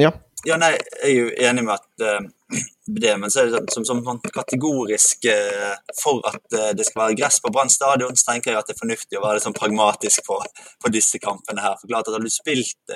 [0.02, 0.12] ja.
[0.46, 2.58] ja, nei, jeg er jo enig med at uh,
[2.92, 6.84] det, men så er det sånn, som, som, som kategorisk uh, for at uh, det
[6.88, 9.44] skal være gress på Brann stadion, så tenker jeg at det er fornuftig å være
[9.44, 10.40] sånn pragmatisk på,
[10.84, 11.78] på disse kampene her.
[11.80, 12.96] For klart at Hadde du spilt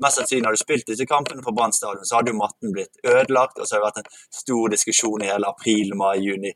[0.00, 3.04] mest sannsynlig hadde du spilt disse kampene på Brann stadion, så hadde jo matten blitt
[3.04, 6.54] ødelagt, og så har det vært en stor diskusjon i hele april, mai, juni.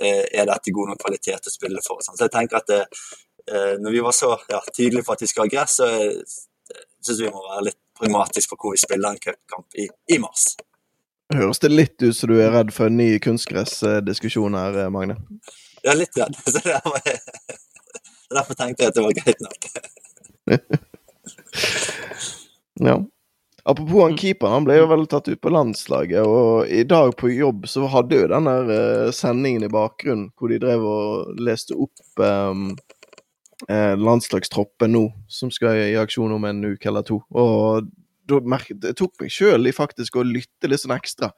[0.00, 2.00] Er dette god nok kvalitet å spille for?
[2.00, 2.16] Sånn.
[2.16, 5.50] Så jeg tenker at når vi var så ja, tydelige på at vi skal ha
[5.50, 5.88] gress, så
[7.04, 10.42] syns vi må være litt pragmatisk for hvor vi spiller en cupkamp i, i mars.
[11.30, 15.16] Høres det litt ut som du er redd for en ny kunstgressdiskusjon her, Magne?
[15.84, 16.34] Ja, litt redd.
[16.42, 17.00] Så derfor,
[18.34, 19.60] derfor tenkte jeg at det var greit nok.
[22.90, 22.96] ja.
[23.70, 26.26] Apropos han keeperen, han ble jo vel tatt ut på landslaget.
[26.26, 30.48] Og i dag på jobb så hadde jo den der uh, sendingen i bakgrunnen hvor
[30.50, 32.70] de drev og leste opp um,
[33.68, 37.20] eh, landslagstroppen nå, som skal i aksjon om en uke eller to.
[37.30, 37.88] Og
[38.30, 41.32] da merket, det tok meg sjøl i faktisk å lytte litt sånn ekstra.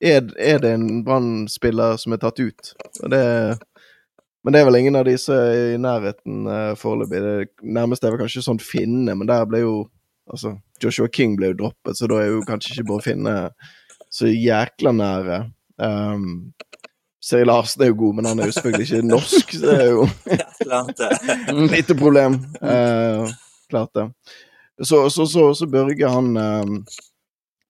[0.00, 2.72] Er, er det en Brann-spiller som er tatt ut?
[3.12, 3.24] Det,
[4.42, 7.20] men det er vel ingen av er i nærheten eh, foreløpig.
[7.20, 9.78] Det nærmeste er vel kanskje sånn Finne, men der ble jo
[10.30, 13.32] Altså, Joshua King ble jo droppet, så da er jo kanskje ikke bare Finne
[14.14, 15.38] så jækla nære.
[15.80, 16.52] Um,
[17.20, 19.90] Seri Larsen er jo god, men han er jo selvfølgelig ikke norsk, så det er
[19.90, 20.04] jo
[21.66, 22.38] et lite problem.
[22.62, 23.32] Eh,
[23.68, 24.06] klart det.
[24.80, 26.64] Så, så, så, så Børge, han eh,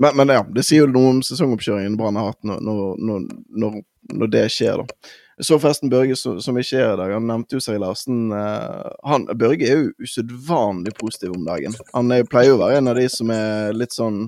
[0.00, 3.74] men, men, ja, det sier jo noe om sesongoppkjøringen Brann har hatt når, når, når,
[4.14, 5.10] når, det skjer, da.
[5.40, 7.12] Så forresten Børge som, som ikke er i dag.
[7.16, 8.30] Han nevnte jo Seri Larsen.
[8.32, 11.76] Eh, han, Børge er jo usedvanlig positiv om dagen.
[11.92, 14.22] Han er, pleier jo å være en av de som er litt sånn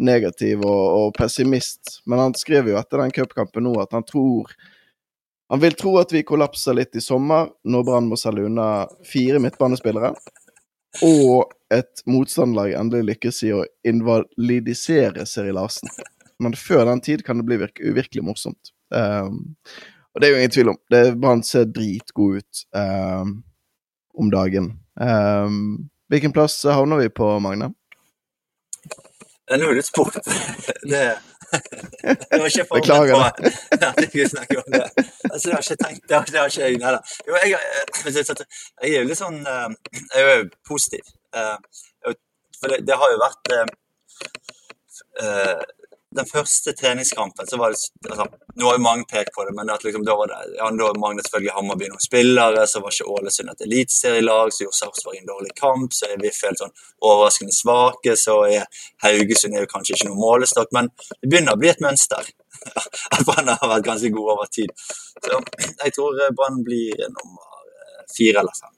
[0.00, 4.52] negativ og, og, pessimist, men han skrev jo etter den cupkampen nå at han tror
[5.46, 9.38] Han vil tro at vi kollapser litt i sommer, når Brann må selge unna fire
[9.38, 10.08] midtbanespillere,
[11.06, 15.86] og et motstanderlag endelig lykkes i å invalidisere Seri Larsen.
[16.42, 18.72] Men før den tid kan det bli uvirkelig morsomt.
[18.90, 19.54] Um,
[20.16, 20.78] og det er jo ingen tvil om.
[20.90, 23.36] Det Brann ser dritgod ut um,
[24.18, 24.72] om dagen.
[24.98, 27.70] Um, hvilken plass havner vi på, Magne?
[29.54, 30.16] Nå er du spurt.
[30.90, 31.02] Det,
[32.02, 34.82] det var ikke forberedt på at jeg skulle snakke om det.
[35.30, 37.12] Altså, det har ikke tenkt, det har, det har ikke jeg heller.
[37.28, 39.68] Jo, jeg, jeg, er jo litt sånn eh,
[40.14, 41.12] Jeg er jo positiv.
[41.38, 41.56] Eh,
[42.58, 43.52] for det, det har jo vært
[46.14, 48.26] den første treningskampen så var det altså,
[48.56, 51.26] Nå har jo mange pekt på det, men liksom, da var det ja, da manglet
[51.26, 52.62] selvfølgelig Hammarby noen spillere.
[52.70, 55.92] Så var ikke Ålesund et eliteserielag, så gjorde Sarpsborg en dårlig kamp.
[55.92, 56.72] Så er vi helt sånn
[57.04, 58.14] overraskende svake.
[58.16, 58.64] Så er
[59.04, 62.32] Haugesund er jo kanskje ikke noen målestokk, men det begynner å bli et mønster.
[63.14, 64.72] At Brann har vært ganske god over tid.
[65.20, 65.42] Så
[65.82, 68.75] jeg tror Brann blir nummer eh, fire eller fem.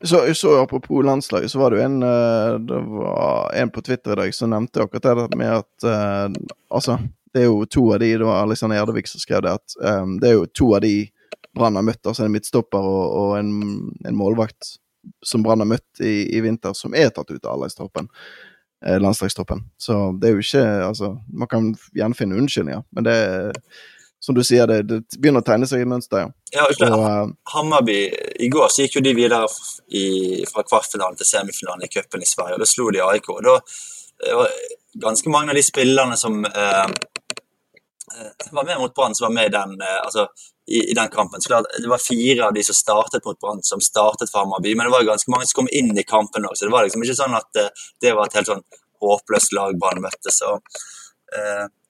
[0.00, 4.12] Så, så Apropos landslaget, så var det jo en eh, det var en på Twitter
[4.12, 6.30] i dag som nevnte akkurat det med at uh,
[6.70, 6.98] Altså,
[7.34, 10.18] det er jo to av de Det var Alexander Gjerdevik som skrev det, at um,
[10.22, 11.08] det er jo to av de
[11.58, 13.50] Brann har møtt, altså en midtstopper og, og en,
[14.06, 14.76] en, målvakt
[15.26, 18.06] som Brann har møtt i, i, vinter, som er tatt ut av landslagstroppen.
[18.86, 19.64] Eh, landslagstroppen.
[19.80, 23.58] Så det er jo ikke Altså, man kan gjerne finne unnskyldninger, men det er
[24.20, 26.26] som du sier, det, det, begynner å tegne seg i mønster.
[26.52, 27.98] Ja, ja og, uh, Hammarby
[28.42, 29.46] I går så gikk jo de videre
[29.94, 33.30] i, fra kvartfinalen til semifinalen i cupen i Sverige, og da slo de AIK.
[33.36, 33.56] og da
[34.34, 34.52] var
[34.98, 36.88] ganske mange av de spillerne som uh,
[38.50, 40.26] var med mot Brann, som var med i den, uh, altså,
[40.66, 41.40] i, i, den kampen.
[41.40, 44.88] Så det var fire av de som startet mot Brann, som startet for Hammarby, men
[44.88, 47.20] det var ganske mange som kom inn i kampen òg, så det var liksom ikke
[47.22, 47.62] sånn at
[48.02, 48.66] det var et helt sånn
[48.98, 50.34] håpløst lag Brann møtte.
[50.34, 50.58] Så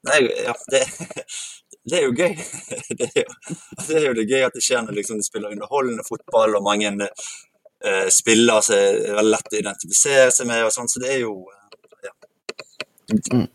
[0.04, 0.84] nei, ja, det
[1.90, 2.34] det er jo gøy.
[2.98, 3.34] Det er jo,
[3.86, 6.64] det er jo, det gøy at det skjer når liksom, de spiller underholdende fotball, og
[6.66, 11.22] mange uh, spiller som er lett å identifisere seg med, og sånn, så det er
[11.22, 11.54] jo uh,
[12.06, 12.14] ja.
[13.36, 13.46] Mm.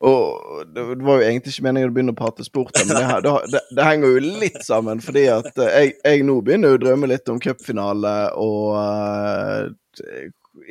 [0.00, 3.32] Og det, var jo egentlig ikke meningen å begynne å prate sport, men det, det,
[3.52, 5.02] det, det, henger jo litt sammen.
[5.04, 8.78] Fordi at eh, jeg, jeg nå begynner å drømme litt om cupfinale og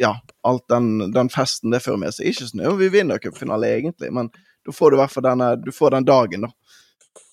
[0.01, 2.31] ja, alt den, den, festen det fører med seg.
[2.31, 4.31] Ikke sånn at vi vinner cupfinale, egentlig, men
[4.65, 6.51] da får du denne, du får den dagen, da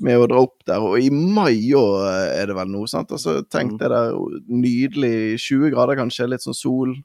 [0.02, 0.84] med å dra opp der.
[0.84, 2.06] Og i mai òg
[2.36, 3.12] er det vel noe, sant?
[3.14, 4.16] Altså, tenk det der
[4.48, 6.96] nydelig 20 grader, kanskje, litt sånn sol.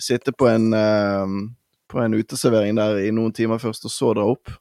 [0.00, 1.26] Sitte på en, uh,
[1.90, 4.52] på en uteservering der i noen timer først, og så dra opp.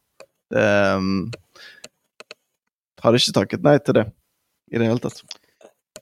[0.50, 1.30] Um,
[3.00, 4.10] Hadde ikke takket nei til det
[4.74, 5.22] i det hele tatt.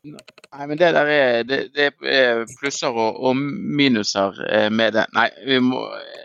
[0.07, 5.05] Nei, men det der er, det, det er plusser og, og, minuser eh, med det.
[5.17, 6.23] Nei, vi må eh,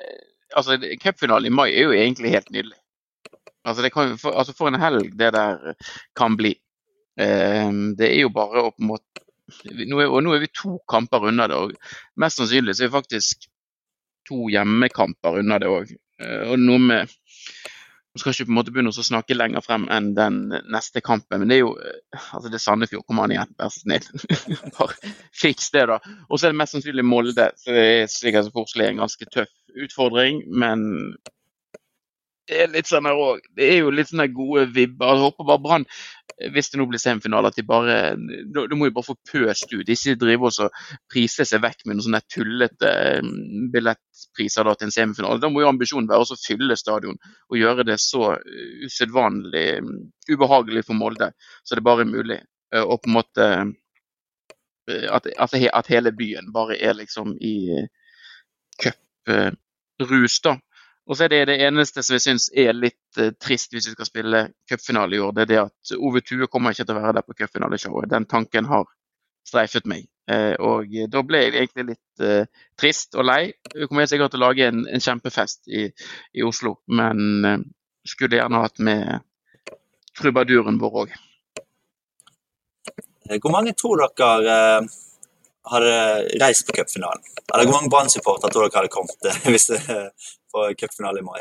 [0.52, 2.76] Altså, cupfinalen i mai er jo egentlig helt nydelig.
[3.64, 5.74] Altså, kan, for, altså for, en helg det der
[6.18, 6.54] kan bli.
[7.20, 9.08] Eh, det er jo bare å på en måte
[9.62, 11.56] nå er, Og nå er vi to kamper unna det.
[11.58, 11.74] og
[12.20, 13.48] Mest sannsynlig så er vi faktisk
[14.28, 15.92] to hjemmekamper unna det òg.
[16.22, 17.18] Og noe med
[18.12, 20.34] Nå skal ikke på en måte begynne å snakke lenger frem enn den
[20.68, 21.70] neste kampen, men det er jo
[22.12, 23.06] altså det er Sandefjord.
[23.08, 24.04] Kom an igjen, vær så snill.
[24.76, 25.96] Bare fiks det, da.
[26.28, 27.46] Og så er det mest sannsynlig Molde.
[27.56, 29.54] så det er sikkert er en ganske tøff
[29.86, 30.84] utfordring, men
[32.50, 33.44] det er litt sånn her òg.
[33.54, 35.12] Det er jo litt sånne gode vibber.
[35.14, 35.84] Jeg håper bare Brann,
[36.54, 39.88] hvis det nå blir semifinale, at de bare Da må jo bare få pøst ut.
[39.88, 40.80] Ikke drive og
[41.12, 45.42] prise seg vekk med noen sånne tullete mm, billettpriser da, til en semifinale.
[45.42, 48.34] Da må jo ambisjonen være å fylle stadion og gjøre det så
[48.88, 49.94] usedvanlig mm,
[50.32, 51.30] ubehagelig for Molde
[51.62, 52.40] så det bare er mulig.
[52.74, 53.48] Eh, og på en måte
[54.90, 57.86] eh, at, at, at hele byen bare er liksom i
[58.82, 60.58] cuprus, da.
[61.10, 63.94] Og så er det det eneste som jeg syns er litt uh, trist hvis vi
[63.96, 67.02] skal spille cupfinale i år, det er det at Ove Tue kommer ikke til å
[67.02, 68.10] være der på cupfinaleshowet.
[68.12, 68.86] Den tanken har
[69.48, 70.06] streifet meg.
[70.30, 73.40] Uh, og da ble jeg egentlig litt uh, trist og lei.
[73.74, 77.64] Vi kommer sikkert til å lage en, en kjempefest i, i, Oslo, men
[78.06, 79.26] skulle gjerne hatt med
[80.18, 81.16] trubaduren vår òg.
[83.42, 84.56] Hvor mange tror dere
[85.70, 85.96] hadde
[86.42, 87.22] reist på cupfinalen?
[87.48, 89.82] Eller hvor mange Brann-supportere tror dere hadde kommet hvis det
[90.52, 91.40] på cupfinale i mai?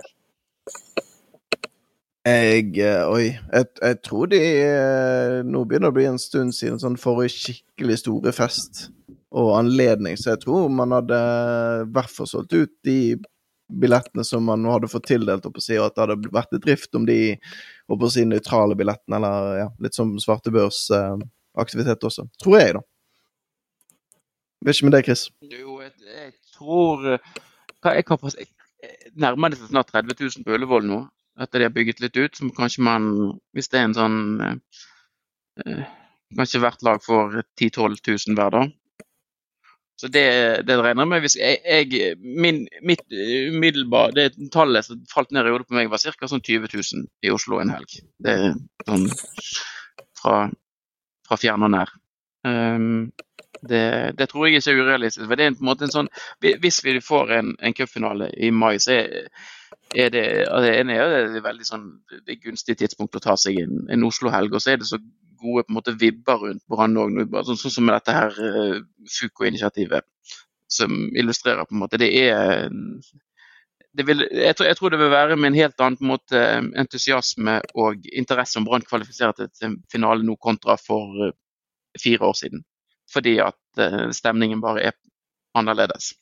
[2.21, 3.31] Jeg eh, Oi.
[3.33, 7.33] Jeg, jeg, tror de eh, Nå begynner det å bli en stund siden sånn forrige
[7.33, 8.89] skikkelig store fest
[9.31, 13.15] og anledning, så jeg tror man hadde i hvert fall solgt ut de
[13.71, 17.05] billettene som man hadde fått tildelt, og si, at det hadde vært et drift om
[17.07, 17.37] de
[17.87, 22.27] og på si nøytrale billettene, eller ja, litt som svartebørsaktivitet også.
[22.43, 22.83] Tror jeg, da.
[24.67, 25.23] Vet ikke med deg, Chris?
[25.47, 28.51] Jo, jeg, jeg tror Hva er kapasitet
[29.19, 30.99] nærmer det seg snart 30 000 på Ullevål nå,
[31.41, 32.37] etter de har bygget litt ut.
[32.37, 33.09] Så kanskje man,
[33.55, 34.85] hvis det er en sånn eh,
[35.65, 35.89] eh
[36.31, 38.59] Kanskje hvert lag får 10 000-12 000 hver, da.
[39.99, 40.23] Så det,
[40.65, 41.23] det regner jeg med.
[41.25, 45.91] Hvis jeg, jeg min, mitt umiddelbare det tallet som falt ned i hodet på meg,
[45.91, 46.29] var ca.
[46.31, 47.99] Sånn 20 000 i Oslo en helg.
[48.23, 48.55] Det er
[48.87, 49.05] sånn
[50.17, 50.37] fra,
[51.27, 51.91] fra fjern og nær.
[52.47, 53.11] Um,
[53.69, 55.27] det, det, tror jeg ikke er urealistisk.
[55.27, 58.49] for det er på en måte en sånn, Hvis vi får en, en cupfinale i
[58.51, 59.27] mai, så er,
[59.95, 63.83] er det, altså, er det veldig sånn, det er gunstig tidspunkt å ta seg en,
[63.91, 64.55] en Oslo-helg.
[64.55, 64.97] Og så er det så
[65.41, 68.79] gode på en måte vibber rundt Brann òg, sånn, sånn som med dette her uh,
[69.19, 70.07] Fuko-initiativet.
[70.71, 72.69] Som illustrerer på en måte Det er
[73.91, 76.41] det vil, jeg, tror, jeg, tror, det vil være med en helt annen en måte,
[76.79, 81.33] entusiasme og interesse om Brann kvalifiserer til finale nå kontra for uh,
[81.99, 82.63] fire år siden
[83.11, 84.97] fordi at eh, stemningen bare er
[85.57, 86.13] annerledes.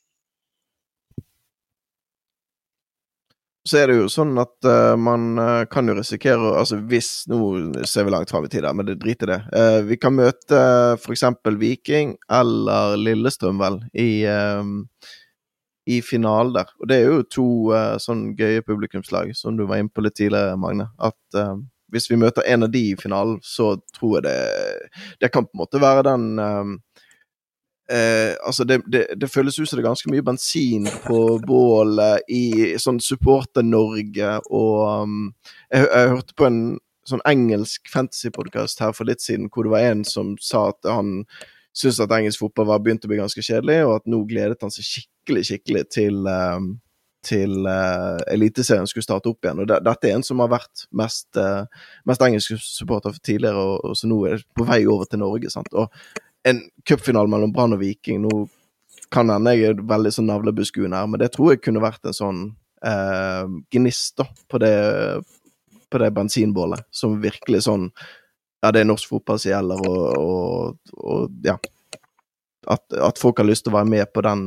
[3.68, 7.36] Så er det jo sånn at uh, man uh, kan jo risikere altså Hvis Nå
[7.84, 9.40] ser vi langt fram i tid, men det driter det.
[9.52, 11.26] Uh, vi kan møte uh, f.eks.
[11.60, 14.24] Viking eller Lillestrøm, vel, i,
[15.90, 16.72] i finalen der.
[16.80, 17.48] Og det er jo to
[18.00, 20.88] sånn gøye publikumslag, som du var inne på litt tidligere, Magne.
[20.96, 21.40] At
[21.92, 24.38] hvis vi møter en av de i finalen, så tror jeg det
[25.20, 26.74] Det kan på en måte være den um,
[27.90, 32.26] eh, Altså, det, det, det, føles ut som det er ganske mye bensin på bålet
[32.28, 35.32] i sånn Supporter-Norge, og um,
[35.70, 36.60] jeg, jeg, hørte på en
[37.08, 41.24] sånn engelsk fantasy-podkast her for litt siden, hvor det var en som sa at han
[41.76, 44.72] syntes at engelsk fotball var begynt å bli ganske kjedelig, og at nå gledet han
[44.74, 46.72] seg skikkelig, skikkelig til um,
[47.24, 49.60] til uh, Eliteserien skulle starte opp igjen.
[49.62, 51.66] og det, Dette er en som har vært mest, uh,
[52.08, 55.22] mest engelsk supporter for tidligere, og, og, så nå er det på vei over til
[55.22, 55.52] Norge.
[55.52, 55.72] sant?
[55.74, 55.92] Og
[56.48, 58.46] En cupfinale mellom Brann og Viking nå
[59.12, 62.16] kan hende jeg er veldig sånn navlebeskuende her, men det tror jeg kunne vært en
[62.16, 62.40] sånn
[62.86, 63.44] uh,
[63.74, 64.76] gnist da, på det,
[65.90, 67.90] på det bensinbålet, som virkelig sånn
[68.60, 71.56] Ja, det er norsk fotball som gjelder, og, og, og, ja
[72.68, 74.42] at, at, folk har lyst til å være med på den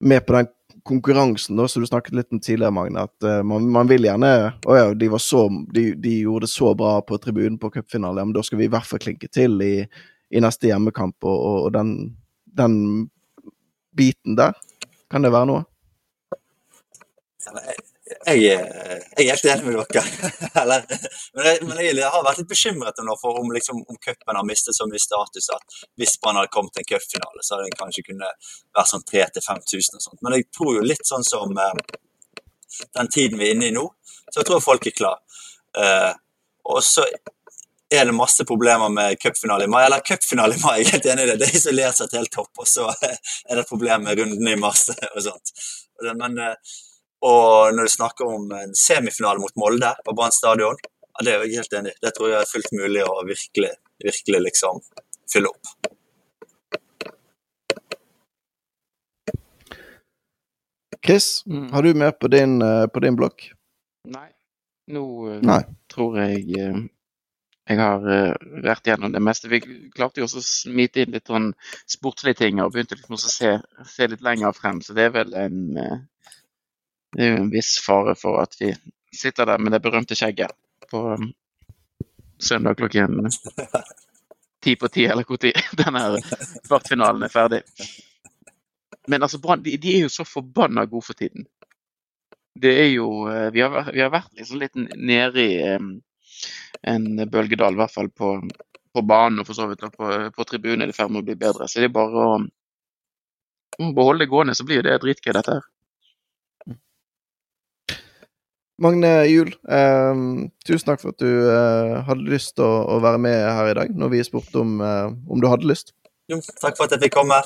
[0.00, 0.48] med på den
[0.86, 4.30] konkurransen, da, som du snakket litt om tidligere, Magne, at uh, man, man, vil gjerne
[4.66, 8.28] Å ja, de, så, de, de, gjorde det så bra på tribunen på cupfinalen, ja,
[8.28, 9.74] men da skal vi i hvert fall klinke til i,
[10.30, 11.92] i neste hjemmekamp, og, og, og den,
[12.58, 12.78] den,
[13.96, 14.52] biten der.
[15.10, 15.64] Kan det være noe?
[18.06, 20.30] Jeg, jeg, er helt enig med dere.
[20.62, 20.84] Eller,
[21.34, 24.86] men, jeg, men jeg, har vært litt bekymret nå for om, liksom, har mistet så
[24.86, 28.30] mye status at hvis man hadde kommet til en cupfinale, så hadde den kanskje kunne
[28.30, 30.20] være sånn 3000-5000 og sånt.
[30.22, 31.96] Men jeg tror jo litt sånn som eh,
[32.98, 33.88] den tiden vi er inne i nå,
[34.28, 35.42] så jeg tror folk er klar.
[35.76, 36.12] Eh,
[36.66, 37.06] og så
[37.90, 39.84] er det masse problemer med cupfinale i mai.
[39.86, 41.38] Eller cupfinale i mai, jeg er helt enig i det.
[41.42, 43.18] Det er isolert sett helt topp, og så er
[43.50, 45.54] det et problem med rundene i mars og sånt.
[46.06, 46.76] Men eh,
[47.24, 50.76] og når du snakker om en semifinale mot Molde på Brann stadion,
[51.16, 51.98] ja, det er jeg helt enig i.
[52.04, 53.72] Det tror jeg er fullt mulig å virkelig,
[54.04, 54.82] virkelig liksom
[55.32, 55.92] fylle opp.
[61.06, 61.70] Chris, Mm.
[61.72, 63.52] har du mer på din, eh, på din blokk?
[64.04, 64.28] Nei.
[64.88, 65.02] Nå
[65.32, 65.62] eh, Nei.
[65.88, 66.80] tror jeg eh,
[67.68, 68.00] jeg har
[68.62, 69.48] vært gjennom det meste.
[69.50, 69.58] Vi
[69.90, 71.48] klarte jo også å smite inn litt sånn
[71.90, 73.56] sportslige ting og begynte liksom å se,
[73.90, 74.78] se litt lenger frem.
[74.80, 76.06] Så det er vel en
[77.16, 78.74] Det er jo en viss fare for at vi
[79.16, 80.52] sitter der med det berømte skjegget
[80.90, 81.30] på um,
[82.38, 83.30] søndag klokken
[84.64, 86.02] ti på ti, eller tid denne
[86.66, 87.62] kvartfinalen er ferdig.
[89.06, 91.46] Men altså, Brann de, de er jo så forbanna gode for tiden.
[92.56, 95.88] Det er jo eh, Vi har, vi har vært liksom litt nede i eh,
[96.92, 98.34] en bølgedal, i hvert fall på,
[98.92, 101.22] på banen og for så vidt og på, på tribunen er det i ferd med
[101.22, 101.68] å bli bedre.
[101.68, 102.36] Så det er bare å,
[103.80, 105.70] å beholde det gående, så blir jo det dritgøy, dette her.
[108.82, 110.18] Magne Juel, eh,
[110.68, 113.76] tusen takk for at du eh, hadde lyst til å, å være med her i
[113.78, 115.94] dag, når vi spurte om, eh, om du hadde lyst.
[116.28, 117.38] Jo, takk for at jeg fikk komme.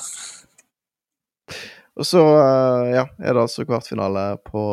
[1.95, 4.63] Og så eh, ja, er det altså kvartfinale på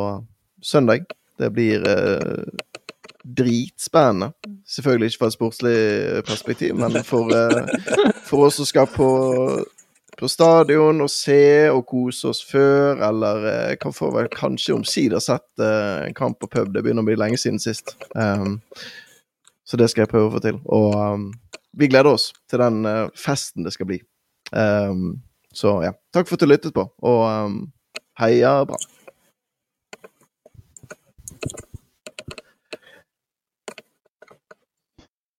[0.64, 1.06] søndag.
[1.38, 2.42] Det blir eh,
[3.22, 4.32] dritspennende.
[4.66, 5.78] Selvfølgelig ikke fra et sportslig
[6.26, 9.08] perspektiv, men for, eh, for oss som skal på,
[10.18, 15.22] på stadion og se og kose oss før, eller eh, kan få vel kanskje omsider
[15.22, 16.72] sett eh, en kamp på pub.
[16.74, 17.94] Det begynner å bli lenge siden sist.
[18.18, 18.58] Um,
[19.68, 20.58] så det skal jeg prøve å få til.
[20.74, 21.30] Og um,
[21.78, 24.00] vi gleder oss til den uh, festen det skal bli.
[24.50, 25.20] Um,
[25.54, 27.58] så ja, takk for at du lyttet på, og
[28.20, 28.97] heia Brann.